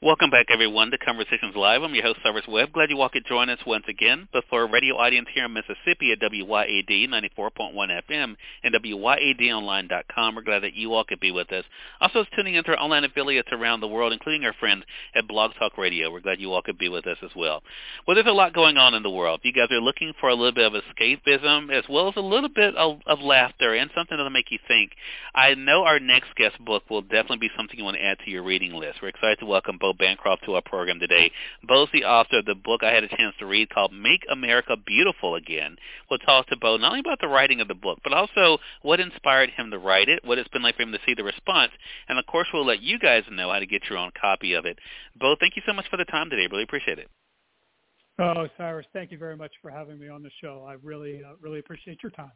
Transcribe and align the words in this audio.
Welcome 0.00 0.30
back, 0.30 0.46
everyone, 0.52 0.92
to 0.92 0.98
Conversations 0.98 1.56
Live. 1.56 1.82
I'm 1.82 1.92
your 1.92 2.04
host, 2.04 2.20
Cyrus 2.22 2.46
Webb. 2.46 2.70
Glad 2.72 2.88
you 2.88 3.00
all 3.00 3.08
could 3.08 3.26
join 3.26 3.50
us 3.50 3.58
once 3.66 3.82
again. 3.88 4.28
But 4.32 4.44
for 4.48 4.62
a 4.62 4.70
radio 4.70 4.94
audience 4.94 5.26
here 5.34 5.46
in 5.46 5.52
Mississippi 5.52 6.12
at 6.12 6.20
WYAD 6.20 7.08
94.1 7.08 7.74
FM 8.08 8.36
and 8.62 8.74
WYADonline.com, 8.76 10.36
we're 10.36 10.42
glad 10.42 10.62
that 10.62 10.74
you 10.74 10.94
all 10.94 11.02
could 11.02 11.18
be 11.18 11.32
with 11.32 11.52
us. 11.52 11.64
Also, 12.00 12.24
tuning 12.36 12.54
into 12.54 12.70
our 12.70 12.78
online 12.78 13.02
affiliates 13.02 13.48
around 13.50 13.80
the 13.80 13.88
world, 13.88 14.12
including 14.12 14.44
our 14.44 14.52
friends 14.60 14.84
at 15.16 15.26
Blog 15.26 15.50
Talk 15.58 15.76
Radio. 15.76 16.12
We're 16.12 16.20
glad 16.20 16.38
you 16.38 16.52
all 16.52 16.62
could 16.62 16.78
be 16.78 16.88
with 16.88 17.08
us 17.08 17.18
as 17.24 17.30
well. 17.34 17.64
Well, 18.06 18.14
there's 18.14 18.28
a 18.28 18.30
lot 18.30 18.54
going 18.54 18.76
on 18.76 18.94
in 18.94 19.02
the 19.02 19.10
world. 19.10 19.40
You 19.42 19.52
guys 19.52 19.72
are 19.72 19.80
looking 19.80 20.12
for 20.20 20.28
a 20.28 20.34
little 20.34 20.52
bit 20.52 20.72
of 20.72 20.80
escapism 20.80 21.76
as 21.76 21.82
well 21.90 22.06
as 22.06 22.14
a 22.14 22.20
little 22.20 22.50
bit 22.50 22.76
of, 22.76 23.00
of 23.04 23.18
laughter 23.18 23.74
and 23.74 23.90
something 23.96 24.16
that'll 24.16 24.30
make 24.30 24.52
you 24.52 24.60
think, 24.68 24.92
I 25.34 25.54
know 25.54 25.82
our 25.82 25.98
next 25.98 26.36
guest 26.36 26.64
book 26.64 26.88
will 26.88 27.02
definitely 27.02 27.38
be 27.38 27.50
something 27.56 27.76
you 27.76 27.84
want 27.84 27.96
to 27.96 28.04
add 28.04 28.18
to 28.24 28.30
your 28.30 28.44
reading 28.44 28.74
list. 28.74 28.98
We're 29.02 29.08
excited 29.08 29.40
to 29.40 29.46
welcome 29.46 29.76
Bancroft 29.92 30.44
to 30.44 30.54
our 30.54 30.62
program 30.62 31.00
today. 31.00 31.30
Bo's 31.62 31.88
the 31.92 32.04
author 32.04 32.38
of 32.38 32.44
the 32.44 32.54
book 32.54 32.82
I 32.82 32.92
had 32.92 33.04
a 33.04 33.08
chance 33.08 33.34
to 33.38 33.46
read 33.46 33.70
called 33.70 33.92
Make 33.92 34.24
America 34.30 34.76
Beautiful 34.76 35.34
Again. 35.34 35.76
We'll 36.08 36.18
talk 36.18 36.46
to 36.48 36.56
Bo 36.56 36.76
not 36.76 36.88
only 36.88 37.00
about 37.00 37.20
the 37.20 37.28
writing 37.28 37.60
of 37.60 37.68
the 37.68 37.74
book, 37.74 37.98
but 38.02 38.12
also 38.12 38.58
what 38.82 39.00
inspired 39.00 39.50
him 39.50 39.70
to 39.70 39.78
write 39.78 40.08
it, 40.08 40.24
what 40.24 40.38
it's 40.38 40.48
been 40.48 40.62
like 40.62 40.76
for 40.76 40.82
him 40.82 40.92
to 40.92 40.98
see 41.06 41.14
the 41.14 41.24
response, 41.24 41.72
and 42.08 42.18
of 42.18 42.26
course 42.26 42.48
we'll 42.52 42.66
let 42.66 42.82
you 42.82 42.98
guys 42.98 43.24
know 43.30 43.52
how 43.52 43.58
to 43.58 43.66
get 43.66 43.84
your 43.88 43.98
own 43.98 44.10
copy 44.20 44.54
of 44.54 44.64
it. 44.64 44.78
Bo, 45.18 45.36
thank 45.38 45.56
you 45.56 45.62
so 45.66 45.72
much 45.72 45.88
for 45.90 45.96
the 45.96 46.04
time 46.04 46.30
today. 46.30 46.46
Really 46.50 46.64
appreciate 46.64 46.98
it. 46.98 47.08
Oh, 48.20 48.48
Cyrus, 48.56 48.86
thank 48.92 49.12
you 49.12 49.18
very 49.18 49.36
much 49.36 49.52
for 49.62 49.70
having 49.70 49.98
me 49.98 50.08
on 50.08 50.22
the 50.22 50.30
show. 50.40 50.66
I 50.68 50.74
really, 50.82 51.22
uh, 51.24 51.34
really 51.40 51.60
appreciate 51.60 52.02
your 52.02 52.10
time. 52.10 52.32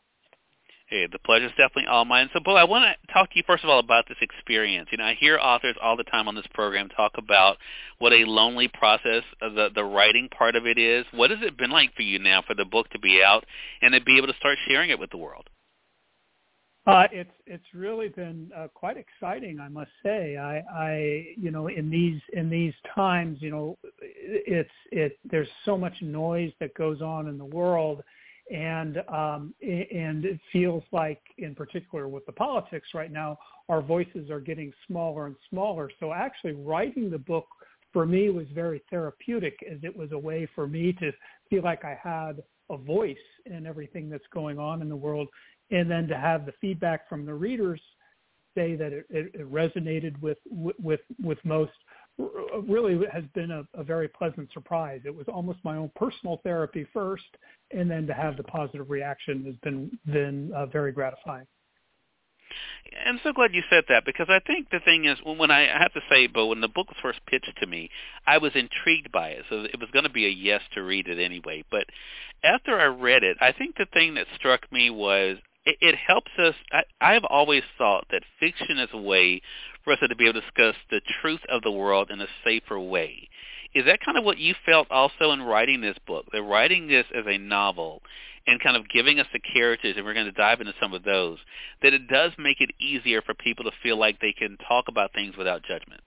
Hey, 0.92 1.06
the 1.10 1.18
pleasure 1.18 1.46
is 1.46 1.52
definitely 1.52 1.86
all 1.86 2.04
mine. 2.04 2.28
So, 2.34 2.40
Bo, 2.40 2.54
I 2.54 2.64
want 2.64 2.84
to 2.84 3.12
talk 3.14 3.30
to 3.30 3.36
you 3.38 3.42
first 3.46 3.64
of 3.64 3.70
all 3.70 3.78
about 3.78 4.06
this 4.08 4.18
experience. 4.20 4.90
You 4.92 4.98
know, 4.98 5.04
I 5.04 5.14
hear 5.14 5.38
authors 5.38 5.74
all 5.80 5.96
the 5.96 6.04
time 6.04 6.28
on 6.28 6.34
this 6.34 6.44
program 6.52 6.90
talk 6.90 7.12
about 7.16 7.56
what 7.98 8.12
a 8.12 8.26
lonely 8.26 8.68
process 8.68 9.22
the 9.40 9.70
the 9.74 9.84
writing 9.84 10.28
part 10.28 10.54
of 10.54 10.66
it 10.66 10.76
is. 10.76 11.06
What 11.10 11.30
has 11.30 11.38
it 11.40 11.56
been 11.56 11.70
like 11.70 11.94
for 11.94 12.02
you 12.02 12.18
now 12.18 12.42
for 12.46 12.54
the 12.54 12.66
book 12.66 12.90
to 12.90 12.98
be 12.98 13.22
out 13.22 13.46
and 13.80 13.94
to 13.94 14.02
be 14.02 14.18
able 14.18 14.26
to 14.26 14.36
start 14.38 14.58
sharing 14.68 14.90
it 14.90 14.98
with 14.98 15.08
the 15.10 15.16
world? 15.16 15.48
Uh, 16.86 17.04
it's 17.10 17.32
it's 17.46 17.64
really 17.72 18.10
been 18.10 18.50
uh, 18.54 18.68
quite 18.74 18.98
exciting, 18.98 19.60
I 19.60 19.68
must 19.70 19.92
say. 20.02 20.36
I, 20.36 20.58
I 20.58 21.26
you 21.38 21.50
know 21.50 21.68
in 21.68 21.88
these 21.88 22.20
in 22.34 22.50
these 22.50 22.74
times, 22.94 23.38
you 23.40 23.50
know, 23.50 23.78
it's 24.02 24.68
it 24.90 25.18
there's 25.24 25.48
so 25.64 25.78
much 25.78 25.94
noise 26.02 26.52
that 26.60 26.74
goes 26.74 27.00
on 27.00 27.28
in 27.28 27.38
the 27.38 27.46
world 27.46 28.02
and 28.50 28.98
um, 29.08 29.54
and 29.62 30.24
it 30.24 30.40
feels 30.52 30.82
like, 30.92 31.20
in 31.38 31.54
particular 31.54 32.08
with 32.08 32.26
the 32.26 32.32
politics 32.32 32.88
right 32.94 33.12
now, 33.12 33.38
our 33.68 33.80
voices 33.80 34.30
are 34.30 34.40
getting 34.40 34.72
smaller 34.86 35.26
and 35.26 35.36
smaller. 35.48 35.90
So 36.00 36.12
actually, 36.12 36.52
writing 36.52 37.10
the 37.10 37.18
book 37.18 37.46
for 37.92 38.06
me 38.06 38.30
was 38.30 38.46
very 38.54 38.82
therapeutic, 38.90 39.58
as 39.70 39.78
it 39.82 39.96
was 39.96 40.12
a 40.12 40.18
way 40.18 40.48
for 40.54 40.66
me 40.66 40.92
to 40.94 41.12
feel 41.50 41.62
like 41.62 41.84
I 41.84 41.98
had 42.02 42.42
a 42.70 42.76
voice 42.76 43.16
in 43.46 43.66
everything 43.66 44.08
that's 44.08 44.26
going 44.32 44.58
on 44.58 44.82
in 44.82 44.88
the 44.88 44.96
world, 44.96 45.28
and 45.70 45.90
then 45.90 46.08
to 46.08 46.16
have 46.16 46.46
the 46.46 46.52
feedback 46.60 47.08
from 47.08 47.24
the 47.26 47.34
readers 47.34 47.80
say 48.54 48.76
that 48.76 48.92
it, 48.92 49.06
it, 49.10 49.30
it 49.34 49.52
resonated 49.52 50.20
with 50.20 50.38
with 50.50 51.00
with 51.22 51.38
most 51.44 51.72
really 52.68 52.98
has 53.12 53.24
been 53.34 53.50
a, 53.50 53.64
a, 53.74 53.82
very 53.84 54.08
pleasant 54.08 54.52
surprise. 54.52 55.00
It 55.04 55.14
was 55.14 55.26
almost 55.28 55.58
my 55.64 55.76
own 55.76 55.90
personal 55.96 56.40
therapy 56.42 56.86
first, 56.92 57.24
and 57.70 57.90
then 57.90 58.06
to 58.06 58.14
have 58.14 58.36
the 58.36 58.44
positive 58.44 58.90
reaction 58.90 59.44
has 59.44 59.54
been 59.56 59.98
been 60.06 60.52
uh, 60.52 60.66
very 60.66 60.92
gratifying. 60.92 61.46
I'm 63.06 63.20
so 63.22 63.32
glad 63.32 63.54
you 63.54 63.62
said 63.70 63.84
that 63.88 64.04
because 64.04 64.26
I 64.28 64.40
think 64.40 64.68
the 64.70 64.80
thing 64.80 65.06
is 65.06 65.16
when 65.24 65.50
I, 65.50 65.74
I 65.74 65.78
have 65.78 65.94
to 65.94 66.02
say, 66.10 66.26
but 66.26 66.46
when 66.46 66.60
the 66.60 66.68
book 66.68 66.88
was 66.88 66.98
first 67.00 67.20
pitched 67.26 67.56
to 67.60 67.66
me, 67.66 67.88
I 68.26 68.38
was 68.38 68.52
intrigued 68.54 69.10
by 69.10 69.30
it, 69.30 69.44
so 69.48 69.64
it 69.64 69.80
was 69.80 69.90
going 69.92 70.04
to 70.04 70.10
be 70.10 70.26
a 70.26 70.30
yes 70.30 70.60
to 70.74 70.82
read 70.82 71.08
it 71.08 71.18
anyway. 71.18 71.64
But 71.70 71.86
after 72.44 72.78
I 72.78 72.86
read 72.86 73.22
it, 73.22 73.38
I 73.40 73.52
think 73.52 73.76
the 73.76 73.86
thing 73.86 74.14
that 74.14 74.26
struck 74.36 74.70
me 74.70 74.90
was 74.90 75.38
it, 75.64 75.76
it 75.80 75.94
helps 75.94 76.32
us. 76.38 76.54
I, 76.72 76.82
I've 77.00 77.24
always 77.24 77.62
thought 77.78 78.06
that 78.10 78.22
fiction 78.38 78.78
is 78.78 78.90
a 78.92 79.00
way 79.00 79.42
for 79.84 79.92
us 79.92 79.98
to 80.06 80.16
be 80.16 80.28
able 80.28 80.34
to 80.34 80.40
discuss 80.40 80.74
the 80.90 81.00
truth 81.20 81.40
of 81.48 81.62
the 81.62 81.70
world 81.70 82.10
in 82.10 82.20
a 82.20 82.26
safer 82.44 82.78
way. 82.78 83.28
Is 83.74 83.86
that 83.86 84.00
kind 84.04 84.18
of 84.18 84.24
what 84.24 84.38
you 84.38 84.54
felt 84.66 84.90
also 84.90 85.32
in 85.32 85.42
writing 85.42 85.80
this 85.80 85.96
book? 86.06 86.26
That 86.32 86.42
writing 86.42 86.88
this 86.88 87.06
as 87.16 87.24
a 87.26 87.38
novel 87.38 88.02
and 88.46 88.60
kind 88.60 88.76
of 88.76 88.88
giving 88.88 89.20
us 89.20 89.26
the 89.32 89.38
characters, 89.38 89.94
and 89.96 90.04
we're 90.04 90.14
going 90.14 90.26
to 90.26 90.32
dive 90.32 90.60
into 90.60 90.74
some 90.80 90.92
of 90.92 91.04
those, 91.04 91.38
that 91.82 91.94
it 91.94 92.08
does 92.08 92.32
make 92.38 92.60
it 92.60 92.70
easier 92.80 93.22
for 93.22 93.34
people 93.34 93.64
to 93.64 93.70
feel 93.82 93.96
like 93.96 94.20
they 94.20 94.32
can 94.32 94.56
talk 94.68 94.86
about 94.88 95.12
things 95.12 95.36
without 95.36 95.62
judgment. 95.62 96.00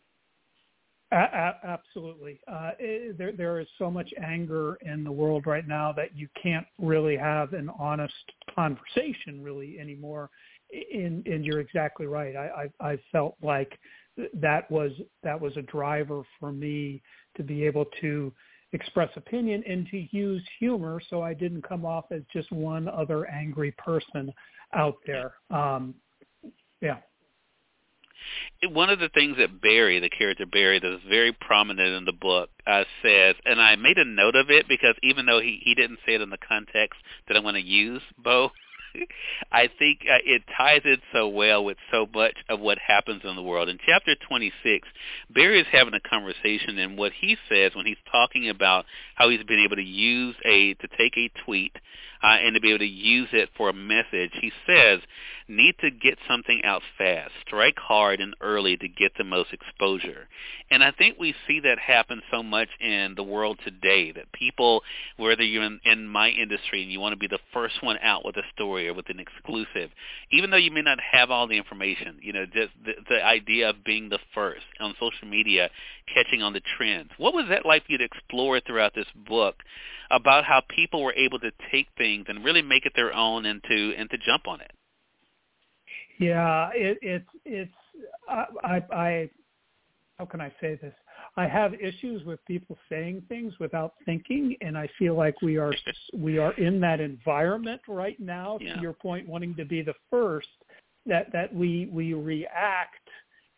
Absolutely. 1.12 2.40
Uh, 2.52 2.72
it, 2.78 3.18
there, 3.18 3.31
there 3.31 3.59
is 3.59 3.68
so 3.78 3.90
much 3.90 4.12
anger 4.22 4.78
in 4.81 5.03
the 5.03 5.12
world 5.12 5.46
right 5.46 5.68
now 5.68 5.94
that 5.94 6.16
you 6.16 6.28
can't 6.41 6.66
really 6.80 7.16
have 7.16 7.53
an 7.53 7.69
honest 7.80 8.14
conversation 8.53 9.41
really 9.41 9.78
anymore. 9.80 10.30
And, 10.72 11.26
and 11.28 11.46
you're 11.46 11.59
exactly 11.59 12.06
right. 12.06 12.36
I, 12.36 12.70
I, 12.81 12.92
I 12.92 12.98
felt 13.12 13.36
like 13.42 13.78
that 14.34 14.70
was 14.72 14.92
that 15.24 15.40
was 15.40 15.56
a 15.58 15.62
driver 15.62 16.24
for 16.40 16.52
me 16.52 17.02
to 17.36 17.44
be 17.44 17.66
able 17.66 17.86
to 18.02 18.31
express 18.72 19.09
opinion 19.16 19.64
and 19.68 19.88
to 19.90 20.08
use 20.16 20.42
humor 20.59 21.02
so 21.09 21.22
I 21.22 21.34
didn't 21.34 21.68
come 21.68 21.86
off 21.86 22.06
as 22.12 22.22
just 22.31 22.52
one 22.52 22.88
other 22.88 23.26
angry 23.30 23.72
person 23.78 24.31
out 24.74 24.98
there. 25.06 25.34
Um, 25.50 25.96
yeah 26.82 26.97
one 28.70 28.90
of 28.90 29.00
the 29.00 29.09
things 29.09 29.38
that 29.38 29.62
Barry, 29.62 30.00
the 30.00 30.09
character 30.09 30.46
Barry, 30.46 30.80
that 30.80 30.94
is 30.94 31.02
very 31.08 31.32
prominent 31.32 31.96
in 31.96 32.06
the 32.06 32.14
book, 32.14 32.50
uh, 32.66 32.84
says, 33.03 33.36
and 33.46 33.62
I 33.62 33.76
made 33.76 33.97
a 33.97 34.06
note 34.06 34.36
of 34.36 34.50
it 34.50 34.68
because 34.68 34.96
even 35.03 35.26
though 35.26 35.40
he 35.40 35.62
he 35.64 35.76
didn't 35.76 36.00
say 36.06 36.16
it 36.16 36.22
in 36.22 36.30
the 36.30 36.38
context 36.38 37.00
that 37.28 37.38
I 37.38 37.40
want 37.40 37.56
to 37.56 37.64
use, 37.64 38.02
Bo, 38.18 38.52
I 39.52 39.70
think 39.80 40.02
uh, 40.10 40.20
it 40.26 40.44
ties 40.58 40.82
in 40.86 40.98
so 41.14 41.28
well 41.28 41.64
with 41.64 41.78
so 41.92 42.08
much 42.14 42.36
of 42.50 42.60
what 42.60 42.78
happens 42.78 43.22
in 43.24 43.36
the 43.36 43.44
world. 43.44 43.70
In 43.70 43.78
chapter 43.86 44.16
26, 44.28 44.88
Barry 45.34 45.62
is 45.62 45.68
having 45.72 45.94
a 45.94 46.00
conversation, 46.00 46.78
and 46.78 46.98
what 46.98 47.12
he 47.14 47.38
says 47.50 47.72
when 47.76 47.86
he's 47.86 47.98
talking 48.12 48.50
about 48.50 48.86
how 49.16 49.30
he's 49.30 49.44
been 49.44 49.60
able 49.60 49.76
to 49.76 49.84
use 49.84 50.36
a 50.46 50.74
to 50.76 50.88
take 50.98 51.18
a 51.18 51.32
tweet 51.46 51.76
uh, 52.24 52.38
and 52.42 52.56
to 52.56 52.62
be 52.62 52.70
able 52.70 52.80
to 52.80 52.86
use 52.86 53.30
it 53.34 53.50
for 53.56 53.70
a 53.70 53.74
message, 53.74 54.32
he 54.42 54.52
says, 54.66 55.00
need 55.48 55.76
to 55.80 55.92
get 55.92 56.18
something 56.28 56.62
out 56.64 56.82
fast, 56.98 57.32
strike 57.46 57.78
hard 57.78 58.20
and 58.20 58.36
early 58.42 58.78
to 58.78 58.88
get 58.88 59.12
the 59.18 59.24
most 59.24 59.54
exposure. 59.54 60.28
And 60.72 60.84
I 60.84 60.92
think 60.92 61.18
we 61.20 61.36
see 61.48 61.60
that 61.60 61.78
happen 61.78 62.22
so 62.32 62.42
much 62.42 62.70
in 62.80 63.14
the 63.16 63.24
world 63.24 63.60
today 63.64 64.12
that 64.14 64.32
people, 64.32 64.82
whether 65.18 65.44
you're 65.44 65.64
in, 65.64 65.80
in 65.86 66.08
my 66.08 66.30
industry 66.30 66.82
and 66.82 66.92
you 66.92 67.00
want 67.00 67.14
to 67.14 67.20
be 67.20 67.28
the 67.28 67.40
first 67.54 67.76
one 67.84 67.98
out 68.02 68.26
with 68.26 68.38
a 68.38 68.44
story 68.56 68.84
with 68.94 69.09
an 69.09 69.19
exclusive, 69.19 69.90
even 70.31 70.50
though 70.50 70.57
you 70.57 70.72
may 70.72 70.81
not 70.81 71.00
have 71.00 71.31
all 71.31 71.47
the 71.47 71.57
information, 71.57 72.19
you 72.22 72.34
know, 72.34 72.46
just 72.46 72.72
the, 72.84 72.94
the 73.09 73.23
idea 73.23 73.69
of 73.69 73.84
being 73.84 74.09
the 74.09 74.19
first 74.34 74.66
on 74.79 74.94
social 75.00 75.28
media, 75.28 75.69
catching 76.13 76.41
on 76.41 76.53
the 76.53 76.62
trends. 76.78 77.09
What 77.18 77.34
was 77.34 77.46
that 77.50 77.66
like 77.66 77.85
for 77.85 77.91
you 77.94 77.97
to 77.97 78.03
explore 78.03 78.59
throughout 78.59 78.94
this 78.96 79.07
book 79.28 79.56
about 80.12 80.44
how 80.46 80.62
people 80.69 81.03
were 81.03 81.13
able 81.13 81.40
to 81.40 81.51
take 81.72 81.88
things 81.97 82.25
and 82.28 82.44
really 82.44 82.62
make 82.62 82.85
it 82.85 82.94
their 82.96 83.13
own 83.13 83.46
and 83.46 83.62
to 83.68 83.94
and 83.97 84.09
to 84.09 84.18
jump 84.18 84.47
on 84.47 84.62
it? 84.62 84.72
Yeah, 86.19 86.69
it, 86.73 86.97
it's 87.02 87.29
it's 87.44 87.72
I, 88.29 88.46
I 88.64 88.96
I 88.96 89.29
how 90.17 90.26
can 90.26 90.41
I 90.41 90.53
say 90.61 90.76
this? 90.81 90.93
I 91.37 91.47
have 91.47 91.73
issues 91.76 92.23
with 92.23 92.40
people 92.46 92.78
saying 92.90 93.23
things 93.28 93.53
without 93.59 93.96
thinking, 94.05 94.55
and 94.61 94.78
I 94.78 94.90
feel 94.97 95.16
like 95.16 95.41
we 95.41 95.58
are 95.58 95.73
we 96.14 96.37
are 96.37 96.53
in 96.53 96.79
that 96.82 96.99
environment 96.99 97.82
right 97.87 98.20
now. 98.20 98.58
Yeah. 98.61 98.76
To 98.76 98.82
your 98.82 98.93
point, 98.93 99.28
wanting 99.28 99.55
to 99.55 99.66
be 99.66 99.82
the 99.82 99.96
first, 100.09 100.47
that 101.05 101.32
that 101.34 101.53
we 101.53 101.90
we 101.91 102.14
react 102.14 103.09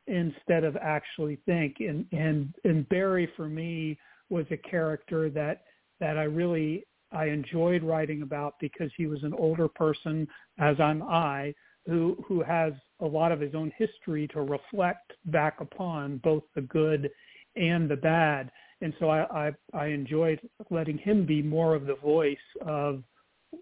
instead 0.07 0.63
of 0.63 0.75
actually 0.77 1.37
think. 1.45 1.77
And 1.79 2.05
and 2.11 2.53
and 2.63 2.87
Barry 2.89 3.29
for 3.35 3.47
me 3.47 3.97
was 4.29 4.45
a 4.51 4.57
character 4.57 5.29
that 5.31 5.63
that 5.99 6.17
I 6.17 6.23
really 6.23 6.83
I 7.11 7.25
enjoyed 7.25 7.83
writing 7.83 8.23
about 8.23 8.55
because 8.59 8.91
he 8.97 9.05
was 9.05 9.23
an 9.23 9.33
older 9.33 9.67
person, 9.67 10.27
as 10.59 10.79
I'm 10.79 11.03
I, 11.03 11.53
who 11.85 12.23
who 12.27 12.41
has 12.41 12.73
a 13.01 13.05
lot 13.05 13.31
of 13.31 13.39
his 13.39 13.53
own 13.53 13.71
history 13.77 14.27
to 14.29 14.41
reflect 14.41 15.13
back 15.25 15.61
upon 15.61 16.17
both 16.23 16.43
the 16.55 16.61
good 16.61 17.09
and 17.57 17.89
the 17.89 17.95
bad. 17.95 18.51
And 18.81 18.93
so 18.99 19.09
I, 19.09 19.47
I, 19.47 19.51
I 19.73 19.87
enjoyed 19.87 20.39
letting 20.69 20.97
him 20.97 21.25
be 21.25 21.41
more 21.41 21.75
of 21.75 21.85
the 21.85 21.95
voice 21.95 22.37
of 22.61 23.03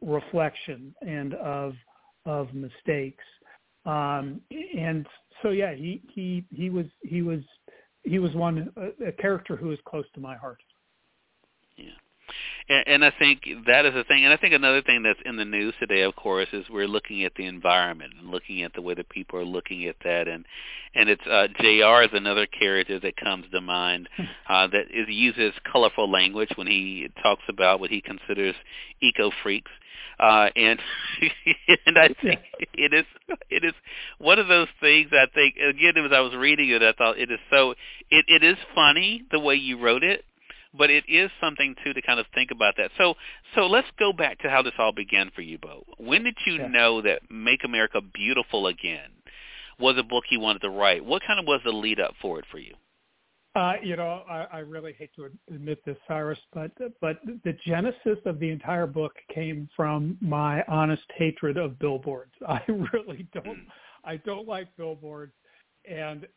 reflection 0.02 0.94
and 1.02 1.34
of 1.36 1.74
of 2.26 2.54
mistakes. 2.54 3.24
Um, 3.86 4.42
and 4.78 5.06
so 5.42 5.50
yeah, 5.50 5.74
he 5.74 6.02
he 6.12 6.44
he 6.52 6.70
was 6.70 6.86
he 7.04 7.22
was 7.22 7.42
he 8.04 8.20
was 8.20 8.34
one 8.34 8.70
a, 8.76 9.08
a 9.08 9.12
character 9.12 9.56
who 9.56 9.68
was 9.68 9.80
close 9.86 10.06
to 10.16 10.20
my 10.20 10.36
heart. 10.36 10.62
And, 12.70 12.84
and 12.88 13.06
I 13.06 13.12
think 13.18 13.42
that 13.68 13.86
is 13.86 13.96
a 13.96 14.04
thing. 14.04 14.24
And 14.24 14.34
I 14.34 14.38
think 14.38 14.54
another 14.54 14.82
thing 14.82 15.04
that's 15.04 15.20
in 15.26 15.38
the 15.38 15.46
news 15.46 15.74
today, 15.80 16.02
of 16.02 16.16
course, 16.16 16.48
is 16.54 16.66
we're 16.70 16.88
looking 16.88 17.24
at 17.24 17.34
the 17.36 17.46
environment 17.46 18.14
and 18.20 18.30
looking 18.30 18.64
at 18.64 18.74
the 18.74 18.82
way 18.82 18.94
that 18.94 19.10
people 19.10 19.40
are 19.40 19.46
looking 19.46 19.86
at 19.86 19.96
that. 20.04 20.28
And 20.28 20.46
and 20.94 21.10
it's 21.10 21.26
uh, 21.30 21.48
Jr. 21.60 22.04
is 22.04 22.10
another 22.14 22.46
character 22.46 23.00
that 23.00 23.18
comes 23.18 23.46
to 23.52 23.62
mind 23.62 24.10
uh, 24.50 24.68
that 24.68 24.86
is 24.94 25.08
uses 25.10 25.54
colorful 25.72 26.10
language 26.10 26.50
when 26.56 26.68
he 26.68 27.10
talks 27.22 27.44
about 27.50 27.80
what 27.80 27.90
he 27.90 28.02
considers 28.02 28.56
eco 29.02 29.32
freaks. 29.44 29.72
Uh, 30.18 30.48
and 30.56 30.80
and 31.86 31.98
I 31.98 32.08
think 32.22 32.40
it 32.74 32.94
is 32.94 33.06
it 33.50 33.66
is 33.66 33.74
one 34.18 34.40
of 34.40 34.48
those 34.48 34.70
things. 34.80 35.10
I 35.12 35.28
think 35.34 35.56
again, 35.58 35.98
as 35.98 36.12
I 36.14 36.22
was 36.22 36.34
reading 36.34 36.70
it, 36.70 36.82
I 36.82 36.94
thought 36.94 37.20
it 37.20 37.30
is 37.30 37.40
so 37.52 37.72
it 38.10 38.26
it 38.28 38.44
is 38.44 38.56
funny 38.74 39.24
the 39.32 39.40
way 39.40 39.56
you 39.56 39.78
wrote 39.78 40.04
it, 40.04 40.24
but 40.78 40.90
it 40.90 41.04
is 41.08 41.30
something 41.42 41.76
too 41.84 41.94
to 41.94 42.02
kind 42.02 42.20
of 42.20 42.26
think 42.34 42.52
about 42.52 42.76
that. 42.78 42.92
So 42.98 43.16
so 43.56 43.68
let's 43.68 43.88
go 43.98 44.14
back 44.14 44.40
to 44.40 44.50
how 44.50 44.62
this 44.62 44.74
all 44.78 44.92
began 44.92 45.32
for 45.36 45.42
you, 45.42 45.58
Bo. 45.58 45.84
When 45.98 46.24
did 46.24 46.38
you 46.46 46.56
yeah. 46.56 46.68
know 46.68 47.02
that 47.02 47.22
Make 47.30 47.64
America 47.64 48.02
Beautiful 48.02 48.68
Again 48.68 49.10
was 49.80 49.98
a 49.98 50.04
book 50.04 50.26
you 50.30 50.40
wanted 50.40 50.62
to 50.62 50.70
write? 50.70 51.04
What 51.04 51.22
kind 51.26 51.40
of 51.40 51.46
was 51.46 51.62
the 51.64 51.72
lead 51.72 52.00
up 52.00 52.14
for 52.22 52.40
it 52.40 52.46
for 52.52 52.60
you? 52.60 52.76
Uh, 53.56 53.74
you 53.82 53.96
know, 53.96 54.24
I, 54.30 54.48
I 54.52 54.60
really 54.60 54.94
hate 55.00 55.12
to 55.16 55.30
admit 55.50 55.80
this, 55.86 55.96
Cyrus, 56.10 56.38
but 56.54 56.72
but 57.00 57.22
the 57.46 57.56
genesis 57.66 58.18
of 58.26 58.38
the 58.40 58.50
entire 58.50 58.86
book 58.86 59.14
came 59.34 59.70
from 59.76 60.18
my 60.20 60.62
honest 60.68 61.04
hatred 61.16 61.56
of 61.56 61.80
billboards. 61.80 62.34
I 62.48 62.60
really 62.68 63.28
don't, 63.34 63.46
hmm. 63.46 63.70
I 64.04 64.18
don't 64.18 64.46
like 64.46 64.68
billboards, 64.76 65.32
and 65.90 66.28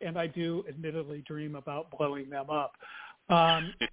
and 0.00 0.18
I 0.18 0.26
do 0.26 0.64
admittedly 0.66 1.22
dream 1.26 1.54
about 1.54 1.90
blowing 1.98 2.30
them 2.30 2.48
up. 2.48 2.72
Um, 3.28 3.72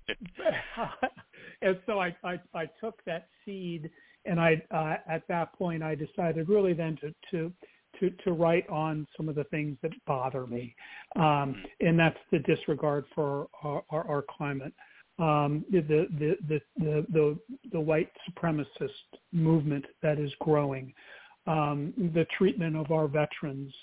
and 1.62 1.80
so 1.86 2.00
I, 2.00 2.16
I, 2.24 2.40
I 2.54 2.66
took 2.80 3.04
that 3.06 3.28
seed, 3.46 3.90
and 4.26 4.40
I 4.40 4.62
uh, 4.72 4.96
at 5.12 5.24
that 5.28 5.54
point 5.54 5.84
I 5.84 5.96
decided 5.96 6.50
really 6.50 6.74
then 6.74 6.98
to 7.02 7.14
to 7.32 7.54
to, 8.00 8.10
to 8.24 8.32
write 8.32 8.68
on 8.70 9.06
some 9.16 9.30
of 9.30 9.36
the 9.36 9.44
things 9.46 9.78
that 9.82 9.92
bother 10.08 10.48
me, 10.48 10.74
um, 11.18 11.64
and 11.82 12.00
that's 12.00 12.18
the 12.32 12.40
disregard 12.40 13.06
for 13.14 13.48
our, 13.64 13.84
our, 13.92 14.08
our 14.08 14.26
climate, 14.38 14.74
um, 15.20 15.64
the, 15.70 15.82
the, 15.82 16.36
the, 16.48 16.60
the, 16.78 17.06
the, 17.12 17.38
the 17.72 17.80
white 17.80 18.10
supremacist 18.28 18.90
movement 19.32 19.86
that 20.02 20.20
is 20.20 20.32
growing, 20.40 20.94
um, 21.48 21.94
the 22.16 22.26
treatment 22.38 22.76
of 22.76 22.92
our 22.92 23.08
veterans, 23.08 23.74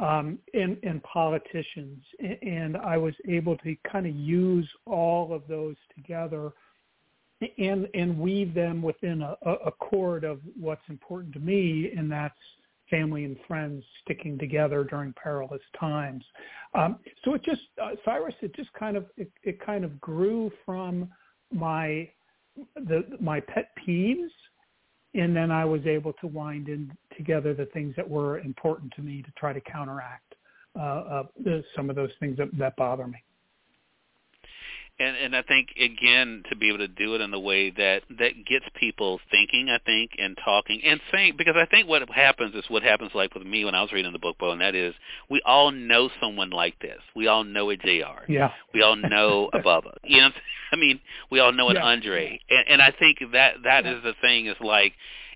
um, 0.00 0.38
and, 0.54 0.76
and 0.82 1.02
politicians. 1.02 2.02
And 2.42 2.76
I 2.76 2.96
was 2.96 3.14
able 3.28 3.56
to 3.58 3.76
kind 3.90 4.06
of 4.06 4.14
use 4.16 4.68
all 4.86 5.32
of 5.32 5.42
those 5.48 5.76
together 5.94 6.52
and, 7.58 7.88
and 7.94 8.18
weave 8.18 8.54
them 8.54 8.82
within 8.82 9.22
a, 9.22 9.36
a 9.66 9.72
chord 9.72 10.24
of 10.24 10.40
what's 10.58 10.82
important 10.88 11.32
to 11.34 11.40
me, 11.40 11.92
and 11.96 12.10
that's 12.10 12.34
family 12.90 13.24
and 13.24 13.36
friends 13.46 13.84
sticking 14.02 14.38
together 14.38 14.84
during 14.84 15.14
perilous 15.14 15.62
times. 15.78 16.24
Um, 16.74 16.98
so 17.24 17.34
it 17.34 17.44
just, 17.44 17.62
uh, 17.82 17.90
Cyrus, 18.04 18.34
it 18.42 18.54
just 18.54 18.72
kind 18.72 18.96
of, 18.96 19.06
it, 19.16 19.30
it 19.42 19.64
kind 19.64 19.84
of 19.84 20.00
grew 20.00 20.50
from 20.66 21.08
my, 21.52 22.08
the, 22.74 23.04
my 23.20 23.40
pet 23.40 23.70
peeves 23.86 24.28
and 25.14 25.34
then 25.34 25.50
I 25.50 25.64
was 25.64 25.84
able 25.86 26.12
to 26.14 26.26
wind 26.26 26.68
in 26.68 26.92
together 27.16 27.54
the 27.54 27.66
things 27.66 27.94
that 27.96 28.08
were 28.08 28.38
important 28.40 28.92
to 28.96 29.02
me 29.02 29.22
to 29.22 29.30
try 29.36 29.52
to 29.52 29.60
counteract 29.60 30.34
uh, 30.78 30.82
uh, 30.82 31.22
some 31.74 31.90
of 31.90 31.96
those 31.96 32.10
things 32.20 32.36
that, 32.36 32.48
that 32.58 32.76
bother 32.76 33.06
me 33.06 33.22
and 35.00 35.16
and 35.16 35.34
I 35.34 35.42
think 35.42 35.70
again 35.80 36.44
to 36.50 36.56
be 36.56 36.68
able 36.68 36.78
to 36.78 36.88
do 36.88 37.14
it 37.14 37.20
in 37.20 37.30
the 37.30 37.40
way 37.40 37.70
that 37.70 38.02
that 38.18 38.46
gets 38.46 38.66
people 38.78 39.18
thinking, 39.30 39.70
I 39.70 39.78
think, 39.78 40.12
and 40.18 40.36
talking 40.44 40.80
and 40.84 41.00
saying 41.10 41.34
because 41.36 41.56
I 41.56 41.66
think 41.66 41.88
what 41.88 42.08
happens 42.10 42.54
is 42.54 42.64
what 42.68 42.82
happens 42.82 43.10
like 43.14 43.34
with 43.34 43.46
me 43.46 43.64
when 43.64 43.74
I 43.74 43.82
was 43.82 43.92
reading 43.92 44.12
the 44.12 44.18
book, 44.18 44.36
Bo, 44.38 44.52
and 44.52 44.60
that 44.60 44.74
is 44.74 44.94
we 45.30 45.40
all 45.44 45.72
know 45.72 46.10
someone 46.20 46.50
like 46.50 46.78
this. 46.80 47.00
We 47.16 47.26
all 47.26 47.44
know 47.44 47.70
a 47.70 47.76
Jr. 47.76 48.28
Yeah. 48.28 48.50
We 48.74 48.82
all 48.82 48.96
know 48.96 49.48
a 49.52 49.58
Bubba. 49.58 49.96
You 50.04 50.20
know, 50.20 50.30
I 50.72 50.76
mean, 50.76 51.00
we 51.30 51.40
all 51.40 51.52
know 51.52 51.68
an 51.70 51.76
yeah. 51.76 51.84
Andre, 51.84 52.40
and, 52.50 52.64
and 52.68 52.82
I 52.82 52.92
think 52.96 53.18
that 53.32 53.54
that 53.64 53.84
yeah. 53.84 53.96
is 53.96 54.02
the 54.02 54.14
thing 54.20 54.46
is 54.46 54.56
like, 54.60 54.92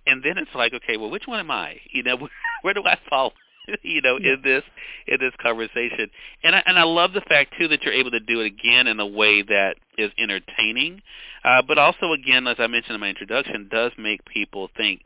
and 0.06 0.22
then 0.22 0.37
it's 0.37 0.55
like, 0.55 0.75
okay, 0.75 0.99
well, 0.99 1.10
which 1.10 1.26
one 1.26 1.40
am 1.40 1.50
I? 1.50 1.81
You 1.90 2.02
know, 2.02 2.28
where 2.62 2.75
do 2.75 2.82
I 2.84 2.99
fall 3.08 3.32
you 3.82 4.00
know, 4.00 4.19
yeah. 4.20 4.34
in 4.34 4.43
this 4.43 4.62
in 5.06 5.19
this 5.20 5.32
conversation. 5.40 6.11
And 6.43 6.55
I 6.55 6.62
and 6.66 6.78
I 6.78 6.84
love 6.84 7.12
the 7.12 7.20
fact 7.22 7.55
too 7.58 7.69
that 7.69 7.82
you're 7.82 7.94
able 7.94 8.11
to 8.12 8.20
do 8.20 8.40
it 8.40 8.46
again 8.46 8.87
in 8.87 9.00
a 9.00 9.06
way 9.06 9.43
that 9.43 9.76
is 9.99 10.11
entertaining, 10.19 11.02
uh, 11.44 11.62
but 11.66 11.78
also 11.78 12.12
again, 12.12 12.46
as 12.46 12.56
I 12.58 12.66
mentioned 12.66 12.94
in 12.94 13.00
my 13.00 13.08
introduction, 13.08 13.69
does 13.70 13.93
make 13.99 14.25
people 14.25 14.70
think. 14.76 15.02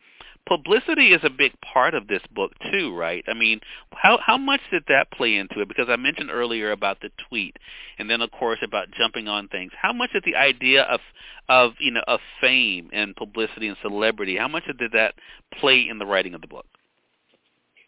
Publicity 0.46 1.12
is 1.12 1.20
a 1.24 1.30
big 1.30 1.52
part 1.60 1.92
of 1.92 2.06
this 2.06 2.22
book 2.34 2.52
too, 2.72 2.96
right? 2.96 3.22
I 3.28 3.34
mean, 3.34 3.60
how 3.92 4.18
how 4.24 4.38
much 4.38 4.62
did 4.70 4.84
that 4.88 5.10
play 5.10 5.36
into 5.36 5.60
it? 5.60 5.68
Because 5.68 5.88
I 5.90 5.96
mentioned 5.96 6.30
earlier 6.30 6.72
about 6.72 7.00
the 7.02 7.10
tweet, 7.28 7.58
and 7.98 8.08
then 8.08 8.22
of 8.22 8.30
course 8.30 8.58
about 8.62 8.90
jumping 8.90 9.28
on 9.28 9.48
things. 9.48 9.72
How 9.78 9.92
much 9.92 10.12
did 10.12 10.24
the 10.24 10.36
idea 10.36 10.84
of 10.84 11.00
of 11.50 11.72
you 11.80 11.90
know 11.90 12.02
of 12.08 12.20
fame 12.40 12.88
and 12.94 13.14
publicity 13.14 13.68
and 13.68 13.76
celebrity? 13.82 14.38
How 14.38 14.48
much 14.48 14.64
did 14.64 14.92
that 14.92 15.16
play 15.52 15.86
in 15.86 15.98
the 15.98 16.06
writing 16.06 16.32
of 16.32 16.40
the 16.40 16.46
book? 16.46 16.64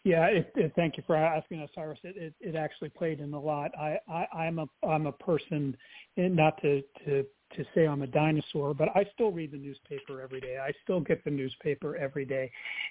Yeah, 0.03 0.25
it, 0.25 0.51
it, 0.55 0.73
thank 0.75 0.97
you 0.97 1.03
for 1.05 1.15
asking 1.15 1.61
us, 1.61 1.69
Cyrus. 1.75 1.99
It, 2.03 2.17
it, 2.17 2.33
it 2.41 2.55
actually 2.55 2.89
played 2.89 3.19
in 3.19 3.33
a 3.33 3.39
lot. 3.39 3.71
I, 3.79 3.97
I, 4.09 4.25
I'm 4.35 4.57
a 4.57 4.65
I'm 4.87 5.05
a 5.05 5.11
person, 5.11 5.77
not 6.17 6.59
to, 6.63 6.81
to 7.05 7.23
to 7.55 7.65
say 7.75 7.85
I'm 7.85 8.01
a 8.01 8.07
dinosaur, 8.07 8.73
but 8.73 8.89
I 8.95 9.05
still 9.13 9.31
read 9.31 9.51
the 9.51 9.57
newspaper 9.57 10.21
every 10.21 10.39
day. 10.39 10.57
I 10.57 10.71
still 10.83 11.01
get 11.01 11.23
the 11.23 11.29
newspaper 11.29 11.95
every 11.97 12.25
day, 12.25 12.49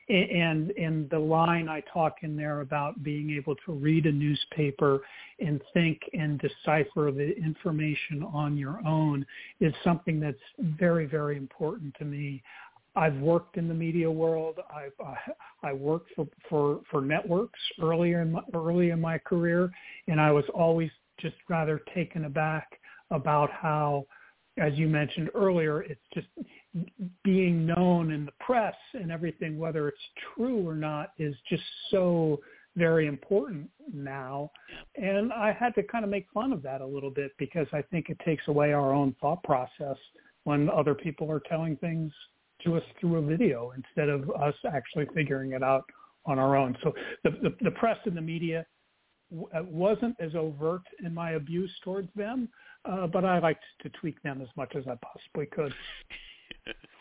and 0.08 0.70
and 0.72 1.10
the 1.10 1.18
line 1.18 1.68
I 1.68 1.82
talk 1.92 2.18
in 2.22 2.36
there 2.36 2.60
about 2.60 3.02
being 3.02 3.30
able 3.30 3.56
to 3.66 3.72
read 3.72 4.06
a 4.06 4.12
newspaper 4.12 5.00
and 5.40 5.60
think 5.72 5.98
and 6.12 6.38
decipher 6.40 7.10
the 7.10 7.34
information 7.36 8.22
on 8.32 8.56
your 8.56 8.80
own 8.86 9.26
is 9.58 9.74
something 9.82 10.20
that's 10.20 10.38
very 10.58 11.06
very 11.06 11.36
important 11.36 11.92
to 11.98 12.04
me. 12.04 12.40
I've 12.96 13.16
worked 13.16 13.56
in 13.56 13.68
the 13.68 13.74
media 13.74 14.10
world. 14.10 14.58
I've 14.74 14.92
uh, 15.04 15.14
I 15.62 15.72
worked 15.72 16.10
for, 16.16 16.26
for 16.48 16.80
for 16.90 17.00
networks 17.00 17.60
earlier 17.80 18.22
in 18.22 18.32
my, 18.32 18.40
early 18.54 18.90
in 18.90 19.00
my 19.00 19.18
career, 19.18 19.70
and 20.08 20.20
I 20.20 20.30
was 20.32 20.44
always 20.54 20.90
just 21.20 21.36
rather 21.48 21.80
taken 21.94 22.24
aback 22.24 22.68
about 23.10 23.50
how, 23.50 24.06
as 24.58 24.72
you 24.74 24.88
mentioned 24.88 25.30
earlier, 25.34 25.82
it's 25.82 26.00
just 26.14 26.26
being 27.24 27.66
known 27.66 28.10
in 28.12 28.24
the 28.24 28.32
press 28.40 28.74
and 28.94 29.10
everything, 29.10 29.58
whether 29.58 29.88
it's 29.88 29.98
true 30.34 30.66
or 30.66 30.74
not, 30.74 31.10
is 31.18 31.34
just 31.48 31.62
so 31.90 32.40
very 32.76 33.06
important 33.06 33.68
now. 33.92 34.50
And 34.96 35.32
I 35.32 35.52
had 35.52 35.74
to 35.74 35.82
kind 35.82 36.04
of 36.04 36.10
make 36.10 36.26
fun 36.32 36.52
of 36.52 36.62
that 36.62 36.80
a 36.80 36.86
little 36.86 37.10
bit 37.10 37.32
because 37.38 37.66
I 37.72 37.82
think 37.82 38.08
it 38.08 38.18
takes 38.24 38.46
away 38.48 38.72
our 38.72 38.92
own 38.92 39.14
thought 39.20 39.42
process 39.42 39.96
when 40.44 40.70
other 40.70 40.94
people 40.94 41.30
are 41.30 41.42
telling 41.48 41.76
things 41.76 42.12
to 42.64 42.76
us 42.76 42.82
through 43.00 43.16
a 43.16 43.22
video 43.22 43.72
instead 43.76 44.08
of 44.08 44.30
us 44.30 44.54
actually 44.72 45.06
figuring 45.14 45.52
it 45.52 45.62
out 45.62 45.84
on 46.26 46.38
our 46.38 46.56
own. 46.56 46.76
So 46.82 46.92
the, 47.24 47.30
the, 47.30 47.56
the 47.62 47.70
press 47.72 47.98
and 48.04 48.16
the 48.16 48.20
media 48.20 48.66
uh, 49.32 49.62
wasn't 49.64 50.16
as 50.20 50.34
overt 50.34 50.82
in 51.04 51.14
my 51.14 51.32
abuse 51.32 51.72
towards 51.84 52.08
them, 52.14 52.48
uh, 52.84 53.06
but 53.06 53.24
I 53.24 53.38
liked 53.38 53.64
to 53.82 53.88
tweak 54.00 54.20
them 54.22 54.40
as 54.42 54.48
much 54.56 54.74
as 54.76 54.84
I 54.86 54.96
possibly 55.02 55.46
could. 55.46 55.72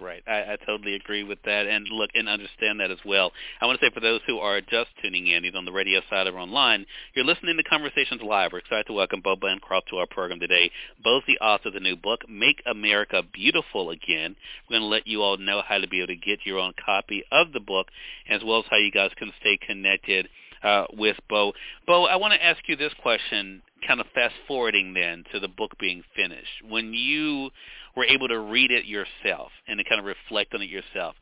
Right. 0.01 0.23
I, 0.25 0.53
I 0.53 0.57
totally 0.65 0.95
agree 0.95 1.23
with 1.23 1.39
that 1.43 1.67
and 1.67 1.85
look 1.89 2.11
and 2.13 2.29
understand 2.29 2.79
that 2.79 2.89
as 2.89 2.99
well. 3.05 3.31
I 3.59 3.65
want 3.65 3.79
to 3.79 3.85
say 3.85 3.91
for 3.93 3.99
those 3.99 4.21
who 4.25 4.39
are 4.39 4.61
just 4.61 4.89
tuning 5.01 5.27
in, 5.27 5.43
either 5.43 5.57
on 5.57 5.65
the 5.65 5.73
radio 5.73 5.99
side 6.09 6.27
or 6.27 6.39
online, 6.39 6.85
you're 7.13 7.25
listening 7.25 7.57
to 7.57 7.63
Conversations 7.63 8.21
Live. 8.23 8.53
We're 8.53 8.59
excited 8.59 8.87
to 8.87 8.93
welcome 8.93 9.19
Bo 9.21 9.35
Bancroft 9.35 9.89
to 9.89 9.97
our 9.97 10.07
program 10.07 10.39
today. 10.39 10.71
Bo's 11.03 11.23
the 11.27 11.37
author 11.39 11.67
of 11.67 11.73
the 11.73 11.81
new 11.81 11.97
book, 11.97 12.21
Make 12.29 12.63
America 12.65 13.21
Beautiful 13.33 13.89
Again. 13.89 14.37
We're 14.69 14.79
going 14.79 14.89
to 14.89 14.95
let 14.95 15.05
you 15.05 15.21
all 15.21 15.37
know 15.37 15.61
how 15.67 15.79
to 15.79 15.87
be 15.87 15.97
able 15.99 16.07
to 16.07 16.15
get 16.15 16.45
your 16.45 16.59
own 16.59 16.73
copy 16.83 17.23
of 17.29 17.51
the 17.51 17.59
book, 17.59 17.87
as 18.29 18.41
well 18.43 18.59
as 18.59 18.65
how 18.69 18.77
you 18.77 18.91
guys 18.91 19.11
can 19.17 19.33
stay 19.41 19.57
connected 19.57 20.29
uh, 20.63 20.85
with 20.93 21.17
Bo. 21.29 21.53
Bo, 21.85 22.05
I 22.05 22.15
want 22.15 22.33
to 22.33 22.43
ask 22.43 22.61
you 22.67 22.75
this 22.75 22.93
question, 23.01 23.61
kind 23.87 23.99
of 23.99 24.07
fast 24.13 24.35
forwarding 24.47 24.93
then 24.93 25.23
to 25.31 25.39
the 25.39 25.47
book 25.47 25.71
being 25.79 26.03
finished. 26.15 26.63
When 26.67 26.93
you 26.93 27.49
were 27.95 28.05
able 28.05 28.27
to 28.27 28.39
read 28.39 28.71
it 28.71 28.85
yourself 28.85 29.51
and 29.67 29.77
to 29.77 29.83
kind 29.83 29.99
of 29.99 30.05
reflect 30.05 30.53
on 30.53 30.61
it 30.61 30.69
yourself. 30.69 31.15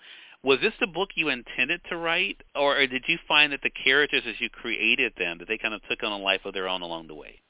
Was 0.44 0.60
this 0.62 0.74
the 0.80 0.88
book 0.88 1.10
you 1.16 1.30
intended 1.30 1.82
to 1.90 1.98
write, 1.98 2.38
or 2.56 2.78
did 2.86 3.04
you 3.08 3.18
find 3.28 3.52
that 3.52 3.62
the 3.64 3.72
characters, 3.72 4.24
as 4.28 4.36
you 4.40 4.50
created 4.50 5.14
them, 5.18 5.40
that 5.40 5.48
they 5.48 5.58
kind 5.58 5.74
of 5.74 5.82
took 5.90 6.04
on 6.04 6.12
a 6.12 6.18
life 6.18 6.42
of 6.46 6.54
their 6.54 6.70
own 6.70 6.82
along 6.82 7.08
the 7.08 7.16
way? 7.16 7.42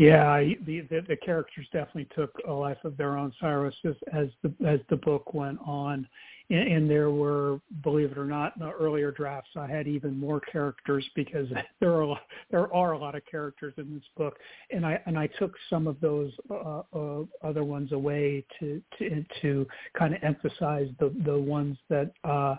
Yeah, 0.00 0.40
the, 0.64 0.80
the, 0.88 1.02
the 1.06 1.16
characters 1.16 1.66
definitely 1.74 2.08
took 2.16 2.32
a 2.48 2.52
life 2.52 2.78
of 2.84 2.96
their 2.96 3.18
own, 3.18 3.34
Cyrus, 3.38 3.74
as, 3.84 4.28
the 4.42 4.50
as 4.66 4.80
the 4.88 4.96
book 4.96 5.34
went 5.34 5.58
on, 5.62 6.08
and, 6.48 6.72
and 6.72 6.90
there 6.90 7.10
were, 7.10 7.60
believe 7.82 8.12
it 8.12 8.16
or 8.16 8.24
not, 8.24 8.56
in 8.56 8.62
the 8.64 8.72
earlier 8.72 9.10
drafts, 9.10 9.50
I 9.56 9.66
had 9.66 9.86
even 9.86 10.18
more 10.18 10.40
characters 10.40 11.06
because 11.14 11.48
there 11.80 11.92
are 11.92 12.00
a 12.00 12.06
lot, 12.06 12.22
there 12.50 12.72
are 12.72 12.92
a 12.92 12.98
lot 12.98 13.14
of 13.14 13.26
characters 13.30 13.74
in 13.76 13.92
this 13.92 14.04
book, 14.16 14.38
and 14.70 14.86
I 14.86 15.02
and 15.04 15.18
I 15.18 15.26
took 15.26 15.52
some 15.68 15.86
of 15.86 16.00
those 16.00 16.32
uh, 16.50 16.80
uh, 16.94 17.24
other 17.42 17.64
ones 17.64 17.92
away 17.92 18.46
to 18.58 18.80
to 18.98 19.22
to 19.42 19.66
kind 19.98 20.14
of 20.14 20.24
emphasize 20.24 20.88
the 20.98 21.14
the 21.26 21.38
ones 21.38 21.76
that 21.90 22.10
uh, 22.24 22.56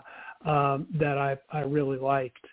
um, 0.48 0.86
that 0.94 1.18
I 1.18 1.36
I 1.50 1.62
really 1.62 1.98
liked. 1.98 2.46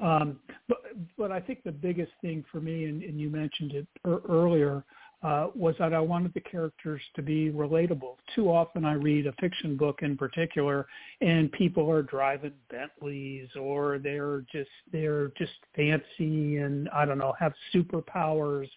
Um, 0.00 0.38
but 0.68 0.78
but 1.18 1.30
I 1.30 1.40
think 1.40 1.62
the 1.64 1.72
biggest 1.72 2.12
thing 2.20 2.44
for 2.50 2.60
me, 2.60 2.86
and, 2.86 3.02
and 3.02 3.20
you 3.20 3.30
mentioned 3.30 3.72
it 3.72 3.86
er- 4.06 4.22
earlier, 4.28 4.84
uh, 5.22 5.48
was 5.54 5.74
that 5.78 5.94
I 5.94 6.00
wanted 6.00 6.34
the 6.34 6.40
characters 6.40 7.00
to 7.14 7.22
be 7.22 7.50
relatable. 7.50 8.16
Too 8.34 8.50
often 8.50 8.84
I 8.84 8.94
read 8.94 9.26
a 9.26 9.32
fiction 9.40 9.76
book 9.76 10.00
in 10.02 10.16
particular, 10.16 10.86
and 11.20 11.50
people 11.52 11.88
are 11.90 12.02
driving 12.02 12.52
Bentleys 12.70 13.48
or 13.58 13.98
they're 13.98 14.44
just 14.52 14.70
they're 14.90 15.28
just 15.38 15.52
fancy 15.76 16.56
and 16.56 16.88
I 16.90 17.04
don't 17.04 17.18
know 17.18 17.34
have 17.38 17.52
superpowers. 17.74 18.68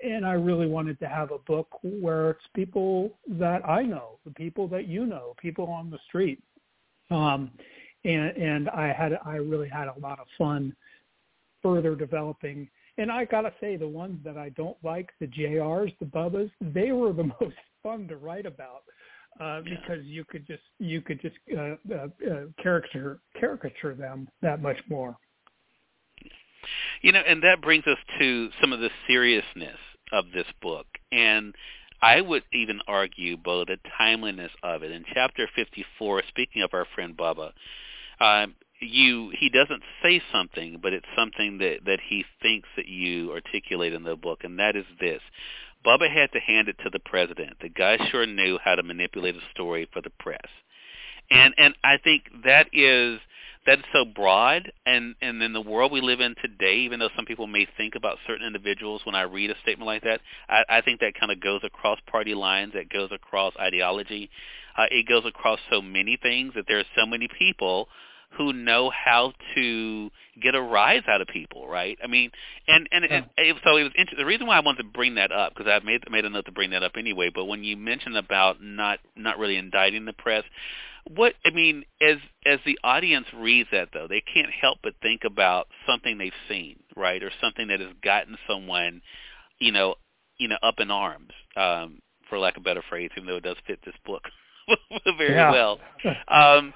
And 0.00 0.24
I 0.24 0.34
really 0.34 0.68
wanted 0.68 1.00
to 1.00 1.08
have 1.08 1.32
a 1.32 1.38
book 1.38 1.66
where 1.82 2.30
it's 2.30 2.44
people 2.54 3.18
that 3.30 3.68
I 3.68 3.82
know, 3.82 4.20
the 4.24 4.30
people 4.30 4.68
that 4.68 4.86
you 4.86 5.04
know, 5.04 5.34
people 5.42 5.66
on 5.66 5.90
the 5.90 5.98
street. 6.06 6.40
Um, 7.10 7.50
and 8.04 8.36
and 8.36 8.68
I 8.70 8.92
had 8.92 9.18
I 9.24 9.36
really 9.36 9.68
had 9.68 9.88
a 9.88 9.94
lot 10.00 10.18
of 10.20 10.26
fun 10.36 10.74
further 11.62 11.94
developing 11.94 12.68
and 12.98 13.12
I 13.12 13.24
gotta 13.24 13.52
say, 13.60 13.76
the 13.76 13.86
ones 13.86 14.18
that 14.24 14.36
I 14.36 14.48
don't 14.50 14.76
like, 14.82 15.10
the 15.20 15.28
JRs, 15.28 15.96
the 16.00 16.06
Bubbas, 16.06 16.50
they 16.60 16.90
were 16.90 17.12
the 17.12 17.24
most 17.40 17.56
fun 17.82 18.08
to 18.08 18.16
write 18.16 18.44
about 18.44 18.82
uh, 19.40 19.62
yeah. 19.64 19.76
because 19.76 20.04
you 20.04 20.24
could 20.24 20.46
just 20.46 20.62
you 20.78 21.00
could 21.00 21.22
just 21.22 21.36
uh, 21.56 21.76
uh, 21.94 22.08
uh, 22.28 22.40
caricature 22.60 23.20
caricature 23.38 23.94
them 23.94 24.28
that 24.42 24.60
much 24.60 24.78
more. 24.88 25.16
You 27.00 27.12
know, 27.12 27.20
and 27.20 27.42
that 27.44 27.62
brings 27.62 27.86
us 27.86 27.98
to 28.18 28.50
some 28.60 28.72
of 28.72 28.80
the 28.80 28.90
seriousness 29.06 29.78
of 30.10 30.26
this 30.34 30.46
book, 30.60 30.86
and 31.12 31.54
I 32.02 32.20
would 32.20 32.42
even 32.52 32.80
argue, 32.88 33.36
Bo, 33.36 33.64
the 33.64 33.78
timeliness 33.96 34.50
of 34.62 34.82
it. 34.82 34.90
In 34.90 35.04
chapter 35.14 35.48
54, 35.54 36.24
speaking 36.28 36.62
of 36.62 36.70
our 36.72 36.86
friend 36.94 37.16
Bubba, 37.16 37.52
um, 38.20 38.54
you 38.80 39.32
he 39.38 39.48
doesn't 39.48 39.82
say 40.02 40.22
something, 40.32 40.78
but 40.82 40.92
it's 40.92 41.06
something 41.16 41.58
that 41.58 41.80
that 41.86 42.00
he 42.06 42.24
thinks 42.42 42.68
that 42.76 42.86
you 42.86 43.32
articulate 43.32 43.92
in 43.92 44.04
the 44.04 44.16
book, 44.16 44.40
and 44.44 44.58
that 44.58 44.76
is 44.76 44.84
this: 45.00 45.20
Bubba 45.84 46.12
had 46.12 46.32
to 46.32 46.40
hand 46.40 46.68
it 46.68 46.76
to 46.84 46.90
the 46.90 47.00
president. 47.00 47.56
The 47.60 47.68
guy 47.68 47.98
sure 48.10 48.26
knew 48.26 48.58
how 48.62 48.74
to 48.74 48.82
manipulate 48.82 49.36
a 49.36 49.50
story 49.52 49.88
for 49.92 50.00
the 50.00 50.10
press, 50.18 50.48
and 51.30 51.54
and 51.58 51.74
I 51.84 51.98
think 51.98 52.24
that 52.44 52.68
is 52.72 53.20
that's 53.66 53.82
so 53.92 54.04
broad 54.04 54.72
and 54.86 55.14
and 55.20 55.42
in 55.42 55.52
the 55.52 55.60
world 55.60 55.92
we 55.92 56.00
live 56.00 56.20
in 56.20 56.34
today 56.40 56.76
even 56.76 56.98
though 56.98 57.10
some 57.14 57.26
people 57.26 57.46
may 57.46 57.66
think 57.76 57.94
about 57.96 58.16
certain 58.26 58.46
individuals 58.46 59.02
when 59.04 59.14
i 59.14 59.22
read 59.22 59.50
a 59.50 59.54
statement 59.62 59.86
like 59.86 60.02
that 60.02 60.20
i, 60.48 60.62
I 60.68 60.80
think 60.80 61.00
that 61.00 61.12
kind 61.18 61.30
of 61.30 61.40
goes 61.40 61.60
across 61.62 61.98
party 62.10 62.34
lines 62.34 62.72
that 62.72 62.88
goes 62.88 63.10
across 63.12 63.52
ideology 63.60 64.30
uh, 64.78 64.86
it 64.90 65.06
goes 65.06 65.24
across 65.26 65.58
so 65.70 65.82
many 65.82 66.16
things 66.16 66.54
that 66.54 66.64
there 66.66 66.78
are 66.78 66.84
so 66.96 67.04
many 67.04 67.28
people 67.38 67.88
who 68.36 68.52
know 68.52 68.90
how 68.90 69.32
to 69.54 70.10
get 70.40 70.54
a 70.54 70.60
rise 70.60 71.02
out 71.08 71.20
of 71.20 71.28
people, 71.28 71.66
right? 71.66 71.98
I 72.02 72.06
mean, 72.06 72.30
and 72.66 72.88
and 72.92 73.04
yeah. 73.08 73.22
it, 73.36 73.56
so 73.64 73.76
it 73.76 73.84
was 73.84 73.92
inter- 73.96 74.16
the 74.16 74.26
reason 74.26 74.46
why 74.46 74.56
I 74.56 74.60
wanted 74.60 74.82
to 74.82 74.88
bring 74.88 75.16
that 75.16 75.32
up 75.32 75.54
because 75.54 75.70
I 75.70 75.84
made 75.84 76.02
made 76.10 76.24
a 76.24 76.30
note 76.30 76.44
to 76.46 76.52
bring 76.52 76.70
that 76.70 76.82
up 76.82 76.92
anyway. 76.96 77.30
But 77.34 77.46
when 77.46 77.64
you 77.64 77.76
mentioned 77.76 78.16
about 78.16 78.62
not 78.62 79.00
not 79.16 79.38
really 79.38 79.56
indicting 79.56 80.04
the 80.04 80.12
press, 80.12 80.44
what 81.08 81.34
I 81.44 81.50
mean 81.50 81.84
as 82.00 82.18
as 82.44 82.58
the 82.66 82.78
audience 82.84 83.26
reads 83.34 83.70
that 83.72 83.88
though, 83.92 84.06
they 84.08 84.22
can't 84.32 84.50
help 84.50 84.78
but 84.82 84.94
think 85.02 85.22
about 85.24 85.68
something 85.86 86.18
they've 86.18 86.32
seen, 86.48 86.76
right, 86.96 87.22
or 87.22 87.30
something 87.40 87.68
that 87.68 87.80
has 87.80 87.92
gotten 88.02 88.36
someone, 88.48 89.00
you 89.58 89.72
know, 89.72 89.94
you 90.36 90.48
know, 90.48 90.58
up 90.62 90.76
in 90.78 90.90
arms, 90.90 91.32
um, 91.56 92.00
for 92.28 92.38
lack 92.38 92.56
of 92.56 92.62
a 92.62 92.64
better 92.64 92.82
phrase, 92.88 93.10
even 93.16 93.26
though 93.26 93.36
it 93.36 93.42
does 93.42 93.56
fit 93.66 93.80
this 93.84 93.94
book 94.04 94.22
very 95.18 95.34
yeah. 95.34 95.50
well. 95.50 95.78
Um, 96.28 96.74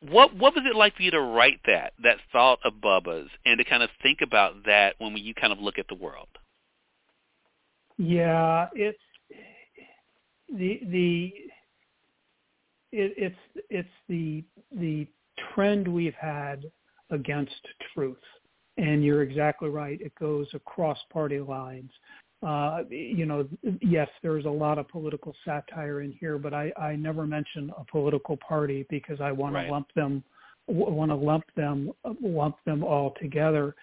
what 0.00 0.34
what 0.36 0.54
was 0.54 0.64
it 0.64 0.76
like 0.76 0.96
for 0.96 1.02
you 1.02 1.10
to 1.10 1.20
write 1.20 1.60
that 1.66 1.92
that 2.02 2.18
thought 2.32 2.58
of 2.64 2.74
Bubba's 2.74 3.28
and 3.44 3.58
to 3.58 3.64
kind 3.64 3.82
of 3.82 3.90
think 4.02 4.20
about 4.22 4.64
that 4.66 4.94
when 4.98 5.16
you 5.16 5.34
kind 5.34 5.52
of 5.52 5.58
look 5.58 5.78
at 5.78 5.88
the 5.88 5.94
world? 5.94 6.28
Yeah, 7.96 8.68
it's 8.74 8.98
the 10.48 10.80
the 10.86 11.32
it, 12.92 13.12
it's 13.16 13.64
it's 13.70 13.88
the 14.08 14.44
the 14.72 15.06
trend 15.54 15.88
we've 15.88 16.14
had 16.14 16.70
against 17.10 17.60
truth, 17.94 18.16
and 18.76 19.04
you're 19.04 19.22
exactly 19.22 19.68
right. 19.68 20.00
It 20.00 20.14
goes 20.14 20.46
across 20.54 20.98
party 21.12 21.40
lines 21.40 21.90
uh, 22.46 22.84
you 22.88 23.26
know, 23.26 23.48
yes, 23.80 24.08
there's 24.22 24.44
a 24.44 24.50
lot 24.50 24.78
of 24.78 24.88
political 24.88 25.34
satire 25.44 26.02
in 26.02 26.12
here, 26.12 26.38
but 26.38 26.54
I, 26.54 26.72
I 26.78 26.94
never 26.94 27.26
mention 27.26 27.72
a 27.76 27.84
political 27.84 28.36
party 28.36 28.86
because 28.88 29.20
I 29.20 29.32
want 29.32 29.54
right. 29.54 29.66
to 29.66 29.72
lump 29.72 29.88
them, 29.96 30.22
want 30.68 31.10
to 31.10 31.16
lump 31.16 31.44
them, 31.56 31.90
lump 32.22 32.56
them 32.64 32.84
all 32.84 33.14
together. 33.20 33.74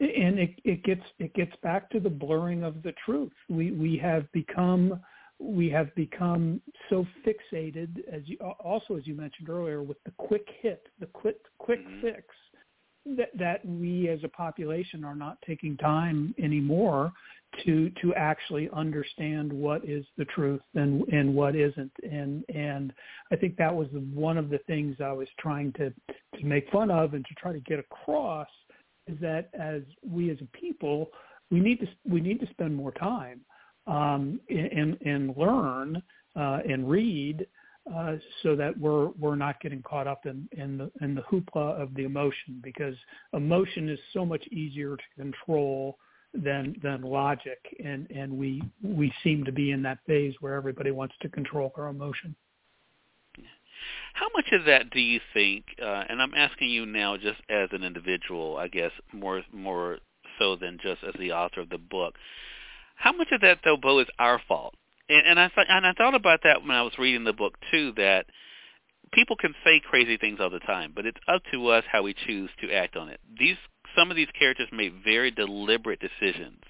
And 0.00 0.38
it, 0.38 0.50
it 0.64 0.82
gets 0.82 1.00
it 1.18 1.32
gets 1.34 1.52
back 1.62 1.88
to 1.90 2.00
the 2.00 2.10
blurring 2.10 2.62
of 2.62 2.82
the 2.82 2.92
truth. 3.06 3.32
We 3.48 3.70
we 3.70 3.96
have 3.98 4.30
become 4.32 5.00
we 5.38 5.70
have 5.70 5.94
become 5.94 6.60
so 6.90 7.06
fixated 7.24 8.00
as 8.12 8.22
you 8.26 8.36
also 8.38 8.96
as 8.96 9.06
you 9.06 9.14
mentioned 9.14 9.48
earlier 9.48 9.82
with 9.82 10.02
the 10.04 10.10
quick 10.18 10.46
hit, 10.60 10.88
the 10.98 11.06
quick 11.06 11.38
quick 11.58 11.86
mm-hmm. 11.86 12.02
fix 12.02 12.26
that 13.16 13.30
that 13.38 13.64
we 13.64 14.08
as 14.08 14.18
a 14.24 14.28
population 14.28 15.04
are 15.04 15.14
not 15.14 15.38
taking 15.46 15.76
time 15.76 16.34
anymore 16.42 17.12
to 17.64 17.90
to 18.02 18.14
actually 18.14 18.68
understand 18.72 19.52
what 19.52 19.84
is 19.84 20.04
the 20.16 20.24
truth 20.26 20.62
and 20.74 21.02
and 21.08 21.34
what 21.34 21.56
isn't. 21.56 21.92
And 22.02 22.44
and 22.54 22.92
I 23.32 23.36
think 23.36 23.56
that 23.56 23.74
was 23.74 23.88
one 24.12 24.38
of 24.38 24.50
the 24.50 24.58
things 24.66 24.96
I 25.00 25.12
was 25.12 25.28
trying 25.38 25.72
to 25.74 25.90
to 26.38 26.44
make 26.44 26.70
fun 26.70 26.90
of 26.90 27.14
and 27.14 27.24
to 27.26 27.34
try 27.34 27.52
to 27.52 27.60
get 27.60 27.78
across 27.78 28.48
is 29.06 29.18
that 29.20 29.50
as 29.58 29.82
we 30.06 30.30
as 30.30 30.38
a 30.40 30.56
people 30.56 31.10
we 31.50 31.60
need 31.60 31.80
to 31.80 31.86
we 32.08 32.20
need 32.20 32.40
to 32.40 32.46
spend 32.50 32.74
more 32.74 32.92
time 32.92 33.40
um, 33.86 34.40
and 34.48 34.96
and 35.04 35.36
learn 35.36 36.02
uh, 36.36 36.58
and 36.68 36.88
read 36.88 37.46
uh, 37.94 38.16
so 38.42 38.56
that 38.56 38.78
we're 38.78 39.08
we're 39.18 39.36
not 39.36 39.60
getting 39.60 39.82
caught 39.82 40.06
up 40.06 40.26
in 40.26 40.48
in 40.52 40.78
the 40.78 40.90
in 41.02 41.14
the 41.14 41.22
hoopla 41.22 41.80
of 41.80 41.94
the 41.94 42.04
emotion 42.04 42.60
because 42.62 42.94
emotion 43.34 43.88
is 43.88 43.98
so 44.12 44.24
much 44.24 44.44
easier 44.48 44.96
to 44.96 45.22
control 45.22 45.98
than 46.34 46.76
than 46.82 47.02
logic, 47.02 47.58
and 47.82 48.10
and 48.10 48.32
we 48.36 48.62
we 48.82 49.12
seem 49.22 49.44
to 49.44 49.52
be 49.52 49.70
in 49.70 49.82
that 49.82 49.98
phase 50.06 50.34
where 50.40 50.54
everybody 50.54 50.90
wants 50.90 51.14
to 51.22 51.28
control 51.28 51.72
our 51.76 51.88
emotion. 51.88 52.34
How 54.14 54.28
much 54.34 54.46
of 54.52 54.64
that 54.66 54.90
do 54.90 55.00
you 55.00 55.20
think? 55.32 55.64
Uh, 55.80 56.04
and 56.08 56.22
I'm 56.22 56.34
asking 56.34 56.70
you 56.70 56.86
now, 56.86 57.16
just 57.16 57.40
as 57.48 57.68
an 57.72 57.82
individual, 57.82 58.56
I 58.56 58.68
guess 58.68 58.92
more 59.12 59.42
more 59.52 59.98
so 60.38 60.56
than 60.56 60.78
just 60.82 61.02
as 61.04 61.14
the 61.18 61.32
author 61.32 61.60
of 61.60 61.70
the 61.70 61.78
book. 61.78 62.14
How 62.96 63.12
much 63.12 63.28
of 63.32 63.40
that, 63.40 63.58
though, 63.64 63.76
Bo, 63.76 63.98
is 63.98 64.06
our 64.18 64.40
fault? 64.46 64.74
And, 65.08 65.26
and 65.26 65.40
I 65.40 65.48
thought, 65.48 65.66
and 65.68 65.86
I 65.86 65.92
thought 65.92 66.14
about 66.14 66.40
that 66.44 66.62
when 66.62 66.70
I 66.70 66.82
was 66.82 66.92
reading 66.98 67.24
the 67.24 67.32
book 67.32 67.58
too. 67.70 67.92
That 67.96 68.26
people 69.12 69.36
can 69.36 69.54
say 69.64 69.80
crazy 69.80 70.16
things 70.16 70.38
all 70.40 70.50
the 70.50 70.60
time, 70.60 70.92
but 70.94 71.06
it's 71.06 71.20
up 71.28 71.42
to 71.52 71.68
us 71.68 71.84
how 71.90 72.02
we 72.02 72.14
choose 72.14 72.50
to 72.60 72.72
act 72.72 72.96
on 72.96 73.08
it. 73.08 73.20
These 73.38 73.56
some 73.96 74.10
of 74.10 74.16
these 74.16 74.28
characters 74.38 74.68
made 74.72 74.92
very 75.04 75.30
deliberate 75.30 76.00
decisions 76.00 76.62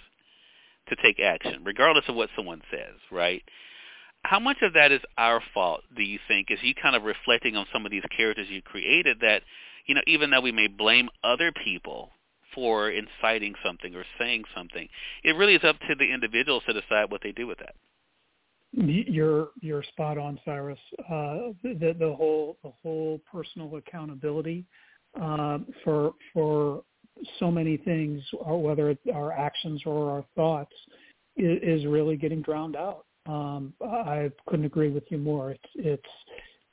to 0.89 0.97
take 1.03 1.19
action, 1.21 1.63
regardless 1.65 2.05
of 2.09 2.15
what 2.15 2.31
someone 2.37 2.63
says, 2.71 2.95
right? 3.11 3.43
How 4.25 4.39
much 4.39 4.59
of 4.63 4.73
that 4.75 4.93
is 4.93 5.01
our 5.19 5.43
fault, 5.53 5.83
do 5.97 6.03
you 6.03 6.19
think, 6.29 6.51
is 6.51 6.59
you 6.63 6.75
kind 6.75 6.97
of 6.97 7.03
reflecting 7.03 7.57
on 7.57 7.67
some 7.73 7.85
of 7.85 7.93
these 7.93 8.03
characters 8.17 8.49
you 8.51 8.63
created 8.63 9.19
that, 9.21 9.43
you 9.87 9.95
know, 9.95 10.01
even 10.07 10.31
though 10.31 10.41
we 10.41 10.53
may 10.53 10.67
blame 10.67 11.09
other 11.23 11.53
people 11.53 12.11
for 12.55 12.91
inciting 12.91 13.55
something 13.65 13.95
or 13.95 14.05
saying 14.19 14.45
something, 14.57 14.89
it 15.25 15.33
really 15.37 15.55
is 15.55 15.65
up 15.65 15.77
to 15.89 15.95
the 15.95 16.13
individuals 16.13 16.63
to 16.67 16.73
decide 16.73 17.11
what 17.11 17.21
they 17.23 17.33
do 17.33 17.47
with 17.47 17.59
that. 17.59 17.75
You're 18.77 19.51
you're 19.61 19.85
spot 19.85 20.19
on, 20.19 20.41
Cyrus. 20.45 20.79
Uh, 20.99 21.53
the 21.63 21.95
the 21.97 22.15
whole 22.17 22.57
the 22.65 22.73
whole 22.83 23.21
personal 23.31 23.77
accountability 23.77 24.65
uh, 25.21 25.59
for 25.85 26.15
for 26.33 26.83
so 27.39 27.51
many 27.51 27.77
things, 27.77 28.23
or 28.39 28.61
whether 28.61 28.91
it's 28.91 29.01
our 29.13 29.33
actions 29.33 29.83
or 29.87 30.11
our 30.11 30.25
thoughts, 30.35 30.75
is, 31.37 31.85
really 31.87 32.17
getting 32.17 32.43
drowned 32.43 32.77
out. 32.77 33.05
Um, 33.27 33.73
I 33.81 34.31
couldn't 34.47 34.67
agree 34.67 34.91
with 34.91 35.05
you 35.09 35.19
more. 35.19 35.51
It's 35.51 35.63
it's 35.75 36.03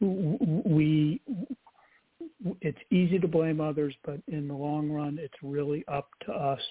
we 0.01 1.21
it's 2.61 2.77
easy 2.91 3.19
to 3.19 3.27
blame 3.27 3.61
others, 3.61 3.95
but 4.03 4.19
in 4.27 4.47
the 4.47 4.53
long 4.53 4.89
run, 4.89 5.17
it's 5.19 5.33
really 5.43 5.83
up 5.87 6.09
to 6.25 6.31
us, 6.31 6.61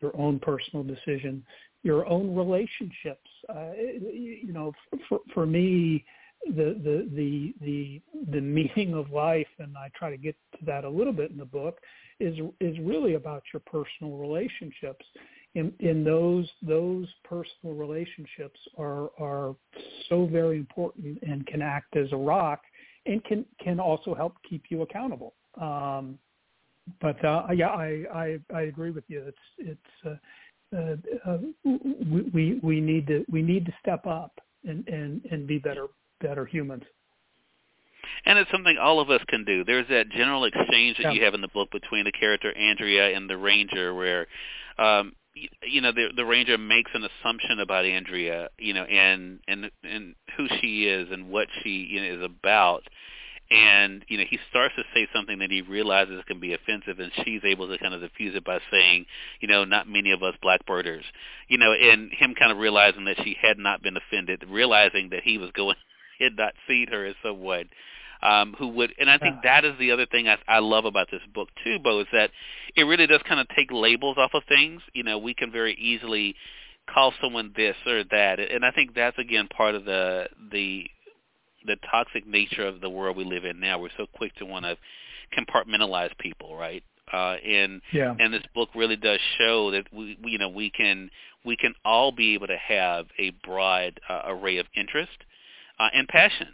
your 0.00 0.16
own 0.16 0.38
personal 0.38 0.82
decision, 0.82 1.44
your 1.82 2.06
own 2.08 2.34
relationships. 2.34 3.30
Uh, 3.48 3.72
you 3.76 4.52
know, 4.52 4.72
for, 5.08 5.20
for 5.32 5.46
me, 5.46 6.04
the 6.46 7.08
the 7.12 7.54
the 7.60 8.00
the 8.30 8.40
meaning 8.40 8.94
of 8.94 9.10
life, 9.10 9.48
and 9.58 9.76
I 9.76 9.90
try 9.96 10.10
to 10.10 10.16
get 10.16 10.36
to 10.58 10.64
that 10.66 10.84
a 10.84 10.88
little 10.88 11.12
bit 11.12 11.30
in 11.30 11.36
the 11.36 11.44
book, 11.44 11.78
is 12.18 12.36
is 12.60 12.78
really 12.80 13.14
about 13.14 13.42
your 13.52 13.60
personal 13.60 14.16
relationships. 14.16 15.04
In, 15.56 15.72
in 15.80 16.04
those 16.04 16.48
those 16.62 17.08
personal 17.24 17.74
relationships 17.74 18.60
are 18.78 19.10
are 19.18 19.56
so 20.08 20.26
very 20.26 20.58
important 20.58 21.18
and 21.22 21.44
can 21.46 21.60
act 21.60 21.96
as 21.96 22.12
a 22.12 22.16
rock 22.16 22.62
and 23.06 23.22
can 23.24 23.44
can 23.62 23.80
also 23.80 24.14
help 24.14 24.34
keep 24.48 24.64
you 24.68 24.82
accountable. 24.82 25.34
Um, 25.60 26.18
but 27.00 27.22
uh, 27.24 27.46
yeah, 27.54 27.68
I, 27.68 28.04
I 28.14 28.38
I 28.54 28.60
agree 28.62 28.90
with 28.90 29.04
you. 29.08 29.24
It's 29.26 29.80
it's 30.04 30.20
uh, 30.74 30.76
uh, 30.76 30.96
uh, 31.26 31.38
we 32.32 32.60
we 32.62 32.80
need 32.80 33.08
to 33.08 33.24
we 33.30 33.42
need 33.42 33.66
to 33.66 33.72
step 33.80 34.06
up 34.06 34.40
and 34.64 34.86
and 34.88 35.24
and 35.30 35.46
be 35.46 35.58
better 35.58 35.86
better 36.20 36.44
humans. 36.44 36.84
And 38.24 38.38
it's 38.38 38.50
something 38.50 38.76
all 38.78 39.00
of 39.00 39.10
us 39.10 39.20
can 39.28 39.44
do. 39.44 39.64
There's 39.64 39.88
that 39.88 40.10
general 40.10 40.44
exchange 40.44 40.96
that 40.98 41.04
Yeah. 41.04 41.12
you 41.12 41.24
have 41.24 41.34
in 41.34 41.40
the 41.40 41.48
book 41.48 41.70
between 41.70 42.04
the 42.04 42.12
character 42.12 42.52
Andrea 42.56 43.16
and 43.16 43.28
the 43.28 43.36
ranger, 43.36 43.94
where 43.94 44.26
um, 44.78 45.14
you 45.62 45.80
know 45.80 45.92
the 45.92 46.08
the 46.14 46.24
ranger 46.24 46.58
makes 46.58 46.90
an 46.94 47.04
assumption 47.04 47.60
about 47.60 47.84
Andrea, 47.84 48.48
you 48.58 48.74
know, 48.74 48.84
and 48.84 49.40
and 49.48 49.70
and 49.84 50.14
who 50.36 50.48
she 50.60 50.86
is 50.86 51.10
and 51.10 51.28
what 51.30 51.48
she 51.62 51.70
you 51.90 52.00
know, 52.00 52.16
is 52.18 52.22
about. 52.22 52.82
And 53.50 54.04
you 54.08 54.16
know 54.18 54.24
he 54.28 54.38
starts 54.50 54.74
to 54.76 54.84
say 54.94 55.08
something 55.14 55.38
that 55.40 55.50
he 55.50 55.62
realizes 55.62 56.22
can 56.26 56.40
be 56.40 56.52
offensive, 56.54 57.00
and 57.00 57.10
she's 57.24 57.42
able 57.44 57.68
to 57.68 57.78
kind 57.78 57.94
of 57.94 58.00
diffuse 58.00 58.34
it 58.36 58.44
by 58.44 58.60
saying, 58.70 59.06
you 59.40 59.48
know, 59.48 59.64
not 59.64 59.88
many 59.88 60.12
of 60.12 60.22
us 60.22 60.34
blackbirders, 60.44 61.02
you 61.48 61.58
know, 61.58 61.72
and 61.72 62.12
him 62.12 62.34
kind 62.34 62.52
of 62.52 62.58
realizing 62.58 63.04
that 63.06 63.16
she 63.24 63.36
had 63.40 63.58
not 63.58 63.82
been 63.82 63.96
offended, 63.96 64.44
realizing 64.48 65.08
that 65.10 65.22
he 65.24 65.36
was 65.38 65.50
going, 65.52 65.74
had 66.20 66.36
not 66.36 66.54
seen 66.68 66.88
her 66.88 67.06
as 67.06 67.14
someone 67.22 67.68
um, 68.22 68.54
who 68.58 68.68
would, 68.68 68.92
and 68.98 69.10
I 69.10 69.18
think 69.18 69.36
that 69.44 69.64
is 69.64 69.74
the 69.78 69.92
other 69.92 70.06
thing 70.06 70.28
I, 70.28 70.36
I 70.46 70.58
love 70.58 70.84
about 70.84 71.08
this 71.10 71.22
book 71.34 71.48
too, 71.64 71.78
Bo, 71.78 72.00
is 72.00 72.06
that 72.12 72.30
it 72.76 72.82
really 72.84 73.06
does 73.06 73.20
kind 73.26 73.40
of 73.40 73.48
take 73.56 73.70
labels 73.70 74.18
off 74.18 74.32
of 74.34 74.42
things. 74.48 74.82
You 74.92 75.02
know, 75.04 75.18
we 75.18 75.34
can 75.34 75.50
very 75.50 75.74
easily 75.74 76.34
call 76.92 77.12
someone 77.22 77.52
this 77.56 77.76
or 77.86 78.04
that, 78.10 78.38
and 78.38 78.64
I 78.64 78.72
think 78.72 78.94
that's 78.94 79.18
again 79.18 79.48
part 79.48 79.74
of 79.74 79.84
the 79.84 80.28
the 80.52 80.84
the 81.66 81.76
toxic 81.90 82.26
nature 82.26 82.66
of 82.66 82.80
the 82.80 82.90
world 82.90 83.16
we 83.16 83.24
live 83.24 83.44
in 83.44 83.60
now. 83.60 83.78
We're 83.78 83.90
so 83.96 84.06
quick 84.14 84.34
to 84.36 84.44
want 84.46 84.64
to 84.64 84.76
compartmentalize 85.36 86.16
people, 86.18 86.56
right? 86.56 86.82
Uh, 87.12 87.36
and 87.44 87.80
Yeah. 87.92 88.14
and 88.18 88.32
this 88.32 88.42
book 88.54 88.68
really 88.74 88.96
does 88.96 89.18
show 89.38 89.70
that 89.70 89.92
we, 89.92 90.18
we 90.22 90.32
you 90.32 90.38
know 90.38 90.48
we 90.48 90.70
can 90.70 91.10
we 91.44 91.56
can 91.56 91.74
all 91.84 92.12
be 92.12 92.34
able 92.34 92.46
to 92.48 92.56
have 92.56 93.06
a 93.18 93.30
broad 93.44 93.98
uh, 94.08 94.22
array 94.26 94.58
of 94.58 94.66
interest 94.76 95.24
uh, 95.80 95.88
and 95.92 96.06
passion 96.08 96.48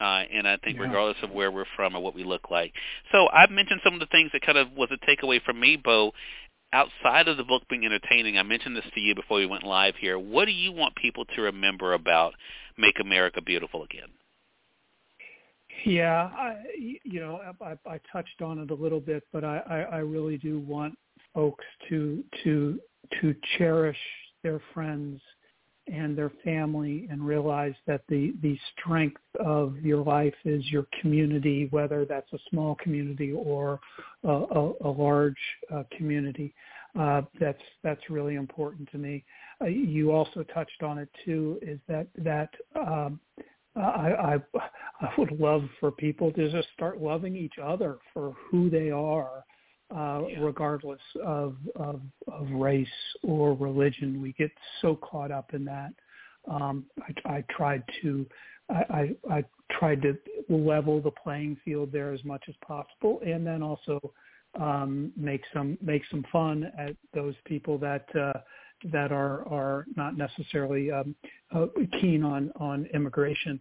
uh, 0.00 0.24
and 0.30 0.46
I 0.46 0.56
think 0.58 0.76
Yeah. 0.76 0.84
regardless 0.84 1.22
of 1.22 1.30
where 1.30 1.50
we're 1.50 1.64
from 1.76 1.96
or 1.96 2.02
what 2.02 2.14
we 2.14 2.24
look 2.24 2.50
like. 2.50 2.74
So 3.12 3.28
I've 3.32 3.50
mentioned 3.50 3.80
some 3.82 3.94
of 3.94 4.00
the 4.00 4.06
things 4.06 4.30
that 4.32 4.42
kind 4.42 4.58
of 4.58 4.72
was 4.72 4.90
a 4.90 4.98
takeaway 5.06 5.42
from 5.42 5.58
me, 5.58 5.76
Bo. 5.76 6.12
Outside 6.72 7.28
of 7.28 7.36
the 7.36 7.44
book 7.44 7.62
being 7.70 7.86
entertaining, 7.86 8.36
I 8.36 8.42
mentioned 8.42 8.76
this 8.76 8.84
to 8.92 9.00
you 9.00 9.14
before 9.14 9.38
we 9.38 9.46
went 9.46 9.62
live 9.62 9.96
here. 9.96 10.18
What 10.18 10.46
do 10.46 10.50
you 10.50 10.72
want 10.72 10.96
people 10.96 11.24
to 11.24 11.42
remember 11.42 11.94
about 11.94 12.34
Make 12.76 13.00
America 13.00 13.40
Beautiful 13.40 13.84
Again? 13.84 14.10
Yeah, 15.84 16.30
I, 16.36 16.64
you 17.04 17.20
know, 17.20 17.40
I, 17.60 17.78
I 17.88 18.00
touched 18.10 18.42
on 18.42 18.58
it 18.58 18.70
a 18.70 18.74
little 18.74 19.00
bit, 19.00 19.22
but 19.32 19.44
I, 19.44 19.58
I, 19.58 19.80
I 19.80 19.96
really 19.98 20.36
do 20.36 20.58
want 20.58 20.98
folks 21.32 21.64
to 21.88 22.24
to 22.42 22.80
to 23.20 23.34
cherish 23.56 23.98
their 24.42 24.60
friends 24.74 25.20
and 25.92 26.16
their 26.16 26.32
family 26.42 27.06
and 27.10 27.24
realize 27.24 27.74
that 27.86 28.02
the 28.08 28.34
the 28.42 28.58
strength 28.72 29.20
of 29.38 29.78
your 29.78 30.02
life 30.02 30.34
is 30.44 30.64
your 30.70 30.86
community, 31.00 31.68
whether 31.70 32.04
that's 32.04 32.32
a 32.32 32.38
small 32.50 32.74
community 32.76 33.32
or 33.32 33.78
a, 34.24 34.28
a, 34.28 34.72
a 34.84 34.88
large 34.88 35.34
uh, 35.72 35.84
community. 35.96 36.52
Uh, 36.98 37.22
that's 37.38 37.62
that's 37.82 38.10
really 38.10 38.34
important 38.34 38.90
to 38.90 38.98
me. 38.98 39.24
Uh, 39.60 39.66
you 39.66 40.12
also 40.12 40.42
touched 40.42 40.82
on 40.82 40.98
it 40.98 41.08
too. 41.24 41.58
Is 41.62 41.78
that 41.88 42.06
that 42.18 42.50
um, 42.74 43.20
I, 43.76 43.80
I 43.80 44.36
I 45.00 45.08
would 45.18 45.38
love 45.38 45.64
for 45.78 45.90
people 45.90 46.32
to 46.32 46.50
just 46.50 46.68
start 46.74 47.00
loving 47.00 47.36
each 47.36 47.58
other 47.62 47.98
for 48.12 48.34
who 48.50 48.70
they 48.70 48.90
are, 48.90 49.44
uh, 49.94 50.24
Yeah. 50.28 50.40
regardless 50.40 51.00
of, 51.22 51.56
of 51.76 52.00
of 52.26 52.50
race 52.50 52.88
or 53.22 53.54
religion. 53.54 54.20
We 54.20 54.32
get 54.32 54.50
so 54.80 54.96
caught 54.96 55.30
up 55.30 55.54
in 55.54 55.64
that. 55.66 55.92
Um, 56.48 56.86
I, 57.00 57.36
I 57.36 57.44
tried 57.50 57.82
to 58.02 58.26
I, 58.68 59.14
I, 59.30 59.34
I 59.36 59.44
tried 59.78 60.02
to 60.02 60.16
level 60.48 61.00
the 61.00 61.10
playing 61.10 61.56
field 61.64 61.92
there 61.92 62.12
as 62.12 62.24
much 62.24 62.44
as 62.48 62.54
possible, 62.66 63.20
and 63.24 63.46
then 63.46 63.62
also 63.62 64.00
um, 64.58 65.12
make 65.16 65.42
some 65.52 65.78
make 65.80 66.02
some 66.10 66.24
fun 66.32 66.72
at 66.78 66.96
those 67.14 67.34
people 67.44 67.78
that 67.78 68.06
uh, 68.16 68.40
that 68.92 69.12
are 69.12 69.46
are 69.48 69.86
not 69.96 70.16
necessarily 70.16 70.90
um, 70.90 71.14
uh, 71.54 71.66
keen 72.00 72.22
on 72.24 72.50
on 72.58 72.86
immigration. 72.94 73.60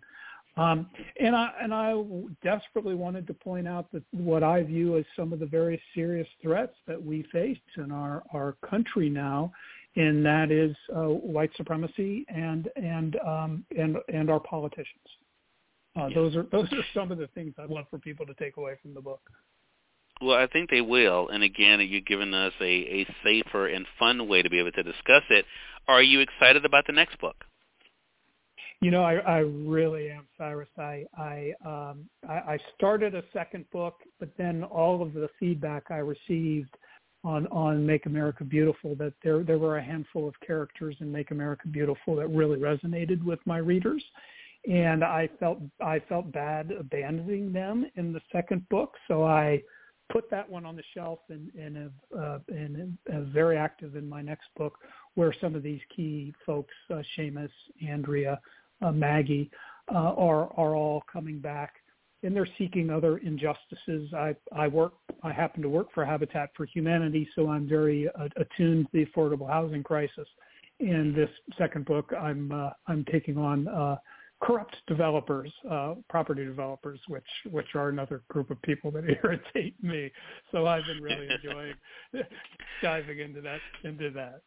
Um, 0.58 0.89
and 1.20 1.36
I 1.36 1.52
and 1.62 1.74
I 1.74 2.02
desperately 2.41 2.96
wanted 2.96 3.28
to 3.28 3.34
point 3.34 3.68
out 3.68 3.91
that 3.91 4.04
what 4.12 4.41
I 4.41 4.63
view 4.63 4.98
as 4.98 5.04
some 5.15 5.34
of 5.34 5.39
the 5.39 5.46
very 5.46 5.82
serious 5.94 6.28
threats 6.41 6.76
that 6.88 7.04
we 7.04 7.24
face 7.32 7.58
in 7.78 7.91
our 7.91 8.24
our 8.34 8.56
country 8.68 9.10
now, 9.10 9.52
and 9.98 10.26
that 10.26 10.52
is 10.52 10.76
uh, 10.96 11.08
white 11.08 11.52
supremacy 11.58 12.26
and 12.30 12.70
and 12.78 13.18
um, 13.28 13.65
and 13.78 13.98
and 14.13 14.30
our 14.30 14.39
politicians. 14.39 14.88
Uh, 15.98 16.08
Yeah. 16.08 16.15
Those 16.15 16.36
are 16.38 16.44
those 16.44 16.72
are 16.72 16.84
some 16.94 17.12
of 17.12 17.18
the 17.18 17.28
things 17.28 17.54
I'd 17.58 17.70
love 17.70 17.86
for 17.89 18.00
people 18.00 18.26
to 18.26 18.34
take 18.36 18.56
away 18.56 18.76
from 18.82 18.94
the 18.94 19.02
book. 19.02 19.22
Well, 20.22 20.38
I 20.38 20.48
think 20.48 20.70
they 20.70 20.82
will. 20.82 21.28
And 21.28 21.44
again, 21.44 21.82
you've 21.82 22.06
given 22.06 22.34
us 22.34 22.54
a, 22.62 22.63
a 22.63 23.15
safer 23.24 23.68
and 23.68 23.86
fun 24.00 24.30
way 24.30 24.41
to 24.41 24.50
be 24.50 24.60
able 24.60 24.72
to 24.72 24.84
discuss 24.84 25.24
it. 25.30 25.44
Are 25.89 26.02
you 26.02 26.22
excited 26.22 26.63
about 26.63 26.88
the 26.88 26.94
next 26.94 27.20
book? 27.20 27.44
You 28.81 28.91
know, 28.91 29.03
I, 29.03 29.15
I 29.15 29.38
really 29.39 30.09
am, 30.09 30.27
Cyrus. 30.38 30.67
I 30.77 31.05
I, 31.17 31.53
um, 31.65 32.09
I 32.27 32.53
I 32.53 32.59
started 32.75 33.15
a 33.15 33.23
second 33.33 33.65
book, 33.71 33.95
but 34.19 34.29
then 34.38 34.63
all 34.63 35.01
of 35.01 35.13
the 35.13 35.29
feedback 35.39 35.85
I 35.89 35.97
received 35.97 36.75
on 37.23 37.47
on 37.47 37.85
Make 37.85 38.05
America 38.05 38.43
Beautiful 38.43 38.95
that 38.95 39.13
there 39.23 39.43
there 39.43 39.57
were 39.57 39.77
a 39.77 39.83
handful 39.83 40.27
of 40.27 40.35
characters 40.45 40.95
in 40.99 41.11
Make 41.11 41.31
America 41.31 41.67
Beautiful 41.67 42.15
that 42.17 42.27
really 42.27 42.57
resonated 42.57 43.23
with 43.23 43.39
my 43.45 43.57
readers, 43.57 44.03
and 44.69 45.03
I 45.03 45.29
felt 45.39 45.59
I 45.81 45.99
felt 46.07 46.31
bad 46.31 46.71
abandoning 46.71 47.51
them 47.51 47.89
in 47.95 48.13
the 48.13 48.21
second 48.31 48.67
book, 48.69 48.93
so 49.07 49.23
I 49.23 49.63
put 50.11 50.29
that 50.29 50.49
one 50.49 50.65
on 50.65 50.75
the 50.75 50.83
shelf 50.93 51.19
and 51.29 51.49
and 51.55 51.91
uh, 52.17 52.39
and 52.49 52.97
very 53.33 53.57
active 53.57 53.95
in 53.95 54.07
my 54.07 54.21
next 54.21 54.47
book, 54.55 54.77
where 55.15 55.33
some 55.41 55.55
of 55.55 55.63
these 55.63 55.81
key 55.95 56.33
folks, 56.45 56.73
uh, 56.91 57.01
Seamus, 57.17 57.49
Andrea, 57.85 58.39
uh, 58.86 58.91
Maggie, 58.91 59.50
uh, 59.93 60.13
are 60.17 60.52
are 60.58 60.76
all 60.76 61.04
coming 61.12 61.39
back, 61.39 61.74
and 62.24 62.36
they're 62.36 62.48
seeking 62.58 62.89
other 62.89 63.17
injustices. 63.17 64.13
I 64.13 64.36
I 64.56 64.67
work 64.67 64.93
I 65.24 65.32
happen 65.32 65.62
to 65.62 65.69
work 65.69 65.88
for 65.93 66.06
Habitat 66.06 66.50
for 66.56 66.65
Humanity, 66.65 67.28
so 67.36 67.50
I'm 67.50 67.67
very 67.67 68.08
uh, 68.10 68.28
attuned 68.38 68.86
to 68.86 68.91
the 68.93 69.06
affordable 69.06 69.50
housing 69.50 69.84
crisis. 69.84 70.28
In 70.80 71.13
this 71.15 71.30
second 71.58 71.86
book, 71.86 72.12
I'm 72.19 72.52
uh, 72.52 72.71
I'm 72.88 73.06
taking 73.12 73.38
on 73.38 73.67
uh, 73.67 73.95
corrupt 74.41 74.76
developers, 74.88 75.52
uh, 75.69 75.95
property 76.10 76.43
developers, 76.45 77.00
which 77.08 77.24
which 77.52 77.76
are 77.76 77.89
another 77.89 78.24
group 78.28 78.52
of 78.52 78.62
people 78.62 78.91
that 78.91 79.04
irritate 79.24 79.82
me. 79.84 80.12
So 80.52 80.67
I've 80.67 80.86
been 80.86 81.02
really 81.02 81.28
enjoying 81.43 81.74
diving 82.82 83.19
into 83.19 83.41
that 83.41 83.60
into 83.84 84.10
that. 84.12 84.41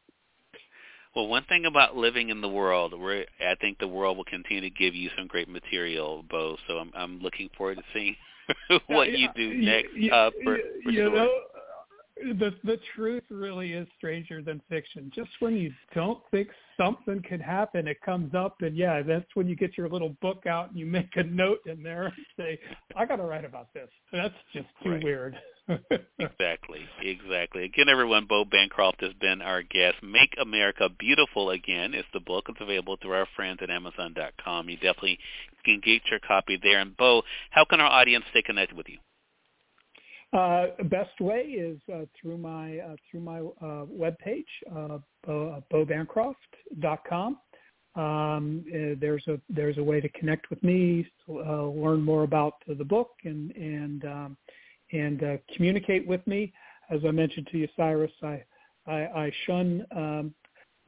Well, 1.18 1.26
one 1.26 1.42
thing 1.48 1.64
about 1.66 1.96
living 1.96 2.28
in 2.28 2.40
the 2.40 2.48
world, 2.48 2.96
where 2.96 3.26
I 3.40 3.56
think 3.56 3.80
the 3.80 3.88
world 3.88 4.16
will 4.18 4.24
continue 4.24 4.60
to 4.60 4.70
give 4.70 4.94
you 4.94 5.10
some 5.18 5.26
great 5.26 5.48
material, 5.48 6.24
Bo. 6.30 6.56
So 6.68 6.74
I'm 6.78 6.92
I'm 6.94 7.18
looking 7.18 7.50
forward 7.58 7.78
to 7.78 7.82
seeing 7.92 8.14
what 8.86 9.10
you 9.10 9.26
do 9.34 9.52
next. 9.54 9.88
you- 9.96 10.12
uh, 10.12 10.30
for, 10.44 10.58
for 10.84 10.90
you 10.92 10.98
sure. 11.00 11.16
know, 11.16 11.40
the 12.38 12.54
the 12.62 12.78
truth 12.94 13.24
really 13.30 13.72
is 13.72 13.88
stranger 13.96 14.42
than 14.42 14.62
fiction. 14.68 15.10
Just 15.12 15.30
when 15.40 15.56
you 15.56 15.72
don't 15.92 16.20
think 16.30 16.50
something 16.76 17.20
could 17.28 17.40
happen, 17.40 17.88
it 17.88 18.00
comes 18.00 18.32
up, 18.36 18.54
and 18.60 18.76
yeah, 18.76 19.02
that's 19.02 19.26
when 19.34 19.48
you 19.48 19.56
get 19.56 19.76
your 19.76 19.88
little 19.88 20.16
book 20.22 20.46
out 20.46 20.68
and 20.70 20.78
you 20.78 20.86
make 20.86 21.16
a 21.16 21.24
note 21.24 21.58
in 21.66 21.82
there 21.82 22.04
and 22.04 22.26
say, 22.36 22.60
"I 22.94 23.06
got 23.06 23.16
to 23.16 23.24
write 23.24 23.44
about 23.44 23.74
this." 23.74 23.88
That's 24.12 24.34
just 24.52 24.68
too 24.84 24.92
Right. 24.92 25.02
weird. 25.02 25.36
Exactly, 26.18 26.80
exactly. 27.00 27.64
Again, 27.64 27.88
everyone, 27.88 28.26
Bo 28.28 28.44
Bancroft 28.44 29.02
has 29.02 29.12
been 29.20 29.42
our 29.42 29.62
guest. 29.62 29.96
Make 30.02 30.34
America 30.40 30.88
Beautiful 30.98 31.50
Again 31.50 31.94
is 31.94 32.04
the 32.12 32.20
book. 32.20 32.46
It's 32.48 32.60
available 32.60 32.96
through 33.00 33.12
our 33.12 33.28
friends 33.36 33.60
at 33.62 33.70
Amazon.com. 33.70 34.68
You 34.68 34.76
definitely 34.76 35.18
can 35.64 35.80
get 35.84 36.02
your 36.10 36.20
copy 36.20 36.58
there. 36.62 36.80
And 36.80 36.96
Bo, 36.96 37.22
how 37.50 37.64
can 37.64 37.80
our 37.80 37.90
audience 37.90 38.24
stay 38.30 38.42
connected 38.42 38.76
with 38.76 38.88
you? 38.88 38.98
Uh, 40.32 40.66
best 40.84 41.18
way 41.20 41.40
is 41.40 41.80
uh, 41.92 42.04
through 42.20 42.36
my 42.36 42.78
uh, 42.78 42.96
through 43.10 43.20
my 43.20 43.38
uh, 43.38 43.86
webpage, 43.86 44.44
uh, 44.70 44.98
bo, 45.26 45.48
uh, 45.48 45.60
bobancroft.com. 45.74 47.38
um, 47.94 48.64
uh, 48.68 48.94
there's 49.00 49.26
a 49.28 49.40
there's 49.48 49.78
a 49.78 49.82
way 49.82 50.02
to 50.02 50.08
connect 50.10 50.50
with 50.50 50.62
me, 50.62 51.06
uh, 51.30 51.62
learn 51.62 52.02
more 52.02 52.24
about 52.24 52.54
the 52.66 52.84
book, 52.84 53.12
and 53.24 53.52
and 53.52 54.04
um, 54.04 54.36
and 54.92 55.22
uh, 55.22 55.36
communicate 55.54 56.06
with 56.06 56.26
me. 56.26 56.52
As 56.90 57.00
I 57.06 57.10
mentioned 57.10 57.48
to 57.52 57.58
you, 57.58 57.68
Cyrus, 57.76 58.12
I 58.22 58.44
I, 58.86 58.92
I 58.94 59.32
shun 59.46 59.86
um, 59.94 60.34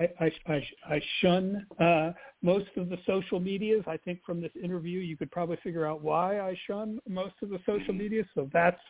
I, 0.01 0.33
I, 0.47 0.69
I 0.89 1.03
shun 1.21 1.67
uh, 1.79 2.13
most 2.43 2.69
of 2.77 2.89
the 2.89 2.97
social 3.07 3.39
medias. 3.39 3.85
I 3.87 3.99
think 3.99 4.21
from 4.25 4.41
this 4.41 4.53
interview, 4.63 5.01
you 5.01 5.17
could 5.17 5.31
probably 5.31 5.59
figure 5.63 5.87
out 5.87 6.01
why 6.01 6.41
I 6.41 6.57
shun 6.67 7.01
most 7.07 7.35
of 7.43 7.51
the 7.51 7.59
social 7.67 7.93
media. 7.93 8.25
So 8.35 8.49
that's 8.53 8.81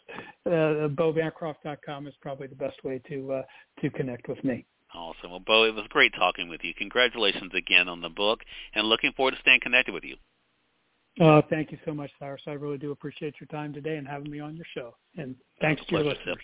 uh, 0.47 0.89
BoBancroft.com 0.89 2.07
is 2.07 2.15
probably 2.21 2.47
the 2.47 2.55
best 2.55 2.83
way 2.85 3.01
to 3.09 3.33
uh, 3.33 3.43
to 3.83 3.91
connect 3.91 4.29
with 4.29 4.43
me. 4.45 4.65
Awesome. 4.95 5.31
Well, 5.31 5.41
Bo, 5.41 5.65
it 5.65 5.75
was 5.75 5.87
great 5.89 6.13
talking 6.15 6.49
with 6.49 6.61
you. 6.63 6.75
Congratulations 6.75 7.53
again 7.55 7.89
on 7.89 8.01
the 8.01 8.09
book, 8.09 8.41
and 8.75 8.87
looking 8.87 9.13
forward 9.13 9.33
to 9.33 9.41
staying 9.41 9.61
connected 9.61 9.93
with 9.93 10.05
you. 10.05 10.17
Uh, 11.19 11.43
thank 11.51 11.73
you 11.73 11.79
so 11.85 11.93
much, 11.93 12.11
Cyrus. 12.19 12.43
I 12.47 12.53
really 12.53 12.79
do 12.79 12.93
appreciate 12.93 13.35
your 13.41 13.49
time 13.49 13.73
today 13.73 13.97
and 13.97 14.07
having 14.07 14.31
me 14.31 14.41
on 14.41 14.57
your 14.57 14.67
show. 14.75 14.95
And 15.17 15.35
thanks 15.61 15.85
to 15.87 15.97
your 15.97 16.05
listeners. 16.05 16.39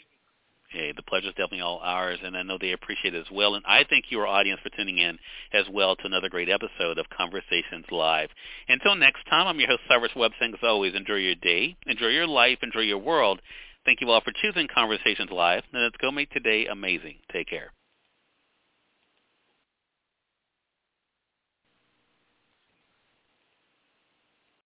Hey, 0.70 0.92
the 0.94 1.02
pleasure 1.02 1.28
is 1.28 1.34
definitely 1.34 1.60
all 1.60 1.78
ours, 1.82 2.18
and 2.24 2.36
I 2.36 2.42
know 2.42 2.58
they 2.58 2.72
appreciate 2.72 3.14
it 3.14 3.20
as 3.20 3.30
well. 3.30 3.54
And 3.54 3.64
I 3.66 3.84
thank 3.88 4.06
your 4.10 4.26
audience 4.26 4.60
for 4.62 4.70
tuning 4.70 4.98
in 4.98 5.16
as 5.52 5.64
well 5.70 5.94
to 5.94 6.06
another 6.06 6.28
great 6.28 6.48
episode 6.48 6.98
of 6.98 7.06
Conversations 7.16 7.86
Live. 7.90 8.30
Until 8.68 8.96
next 8.96 9.24
time, 9.30 9.46
I'm 9.46 9.60
your 9.60 9.68
host, 9.68 9.82
Cyrus 9.88 10.10
Webb, 10.16 10.32
saying 10.40 10.54
as 10.54 10.60
always, 10.64 10.94
enjoy 10.94 11.14
your 11.14 11.36
day, 11.36 11.76
enjoy 11.86 12.08
your 12.08 12.26
life, 12.26 12.58
enjoy 12.62 12.80
your 12.80 12.98
world. 12.98 13.40
Thank 13.84 14.00
you 14.00 14.10
all 14.10 14.20
for 14.20 14.32
choosing 14.42 14.66
Conversations 14.66 15.30
Live, 15.30 15.62
and 15.72 15.84
let's 15.84 15.96
go 15.98 16.10
make 16.10 16.30
today 16.30 16.66
amazing. 16.66 17.18
Take 17.32 17.48
care. 17.48 17.72